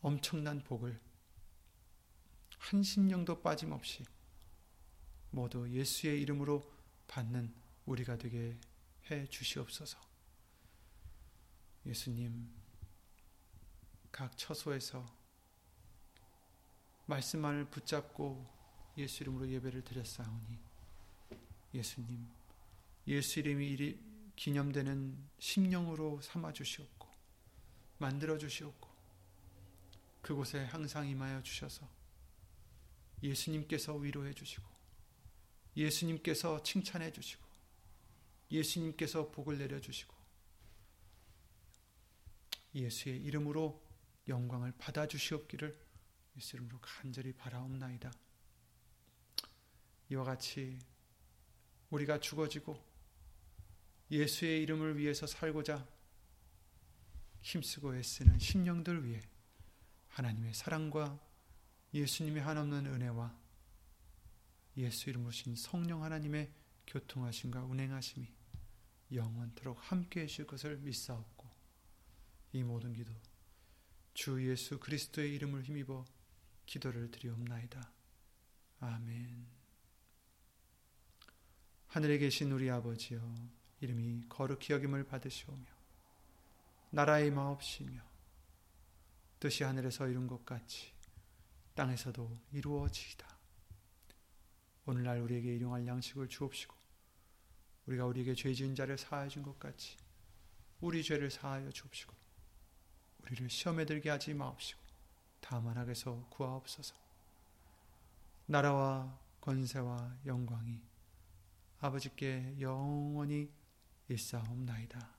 [0.01, 0.99] 엄청난 복을
[2.59, 4.05] 한 심령도 빠짐없이
[5.31, 6.63] 모두 예수의 이름으로
[7.07, 7.53] 받는
[7.87, 8.57] 우리가 되게
[9.11, 9.99] 해 주시옵소서.
[11.87, 12.49] 예수님,
[14.13, 15.05] 각 처소에서
[17.07, 18.47] 말씀만을 붙잡고
[18.97, 20.59] 예수 이름으로 예배를 드렸사오니
[21.75, 22.29] 예수님,
[23.07, 23.99] 예수 이름이
[24.37, 27.09] 기념되는 심령으로 삼아 주시옵고
[27.99, 28.89] 만들어 주시옵고
[30.23, 31.89] 그곳에 항상 임하여 주셔서
[33.23, 34.69] 예수님께서 위로해 주시고
[35.77, 37.50] 예수님께서 칭찬해 주시고
[38.51, 40.15] 예수님께서 복을 내려 주시고
[42.75, 43.83] 예수의 이름으로
[44.29, 45.79] 영광을 받아 주시옵기를
[46.37, 48.13] 예수 이름으로 간절히 바라옵나이다.
[50.11, 50.79] 이와 같이
[51.91, 52.83] 우리가 죽어지고
[54.11, 55.87] 예수의 이름을 위해서 살고자
[57.43, 59.21] 힘쓰고 애쓰는 심령들 위해
[60.09, 61.19] 하나님의 사랑과
[61.95, 63.37] 예수님의 한없는 은혜와
[64.77, 66.53] 예수 이름 오신 성령 하나님의
[66.87, 68.40] 교통하심과 운행하심이
[69.13, 71.49] 영원토록 함께 하실 것을 믿사옵고
[72.53, 73.13] 이 모든 기도
[74.15, 76.05] 주 예수 그리스도의 이름을 힘입어
[76.67, 77.93] 기도를 드리옵나이다.
[78.81, 79.47] 아멘.
[81.89, 83.21] 하늘에 계신 우리 아버지여
[83.81, 85.65] 이름이 거룩히 여김을 받으시오며
[86.91, 88.01] 나라의 마옵시며
[89.41, 90.93] 뜻이 하늘에서 이룬 것 같이
[91.75, 93.27] 땅에서도 이루어지이다.
[94.87, 96.80] 오늘날 우리에게 일용할 양식을 주옵시고
[97.91, 99.97] 우리가 우리에게 죄 지은 자를 사하여 준 것 같이
[100.81, 102.15] 우리 죄를 사하여 주옵시고
[103.23, 104.81] 우리를 시험에 들게 하지 마옵시고
[105.41, 106.95] 다만 악에서 구하옵소서.
[108.47, 110.81] 나라와 권세와 영광이
[111.81, 113.51] 아버지께 영원히
[114.09, 115.11] 일사옵나이다.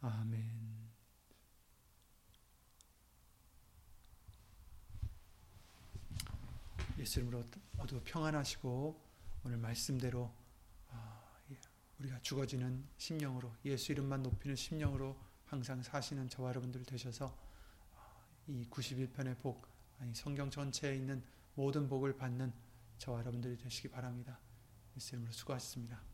[0.00, 0.90] 아멘.
[6.98, 9.00] 예수 이름으로 모두 평안하시고
[9.44, 10.39] 오늘 말씀대로
[12.00, 17.36] 우리가 죽어지는 심령으로 예수 이름만 높이는 심령으로 항상 사시는 저와 여러분들 되셔서
[17.96, 19.66] 아, 이 91편의 복,
[19.98, 21.22] 아니 성경 전체에 있는
[21.54, 22.52] 모든 복을 받는
[22.98, 24.38] 저와 여러분들이 되시기 바랍니다.
[24.96, 26.09] 예수 이름으로 수고하셨습니다.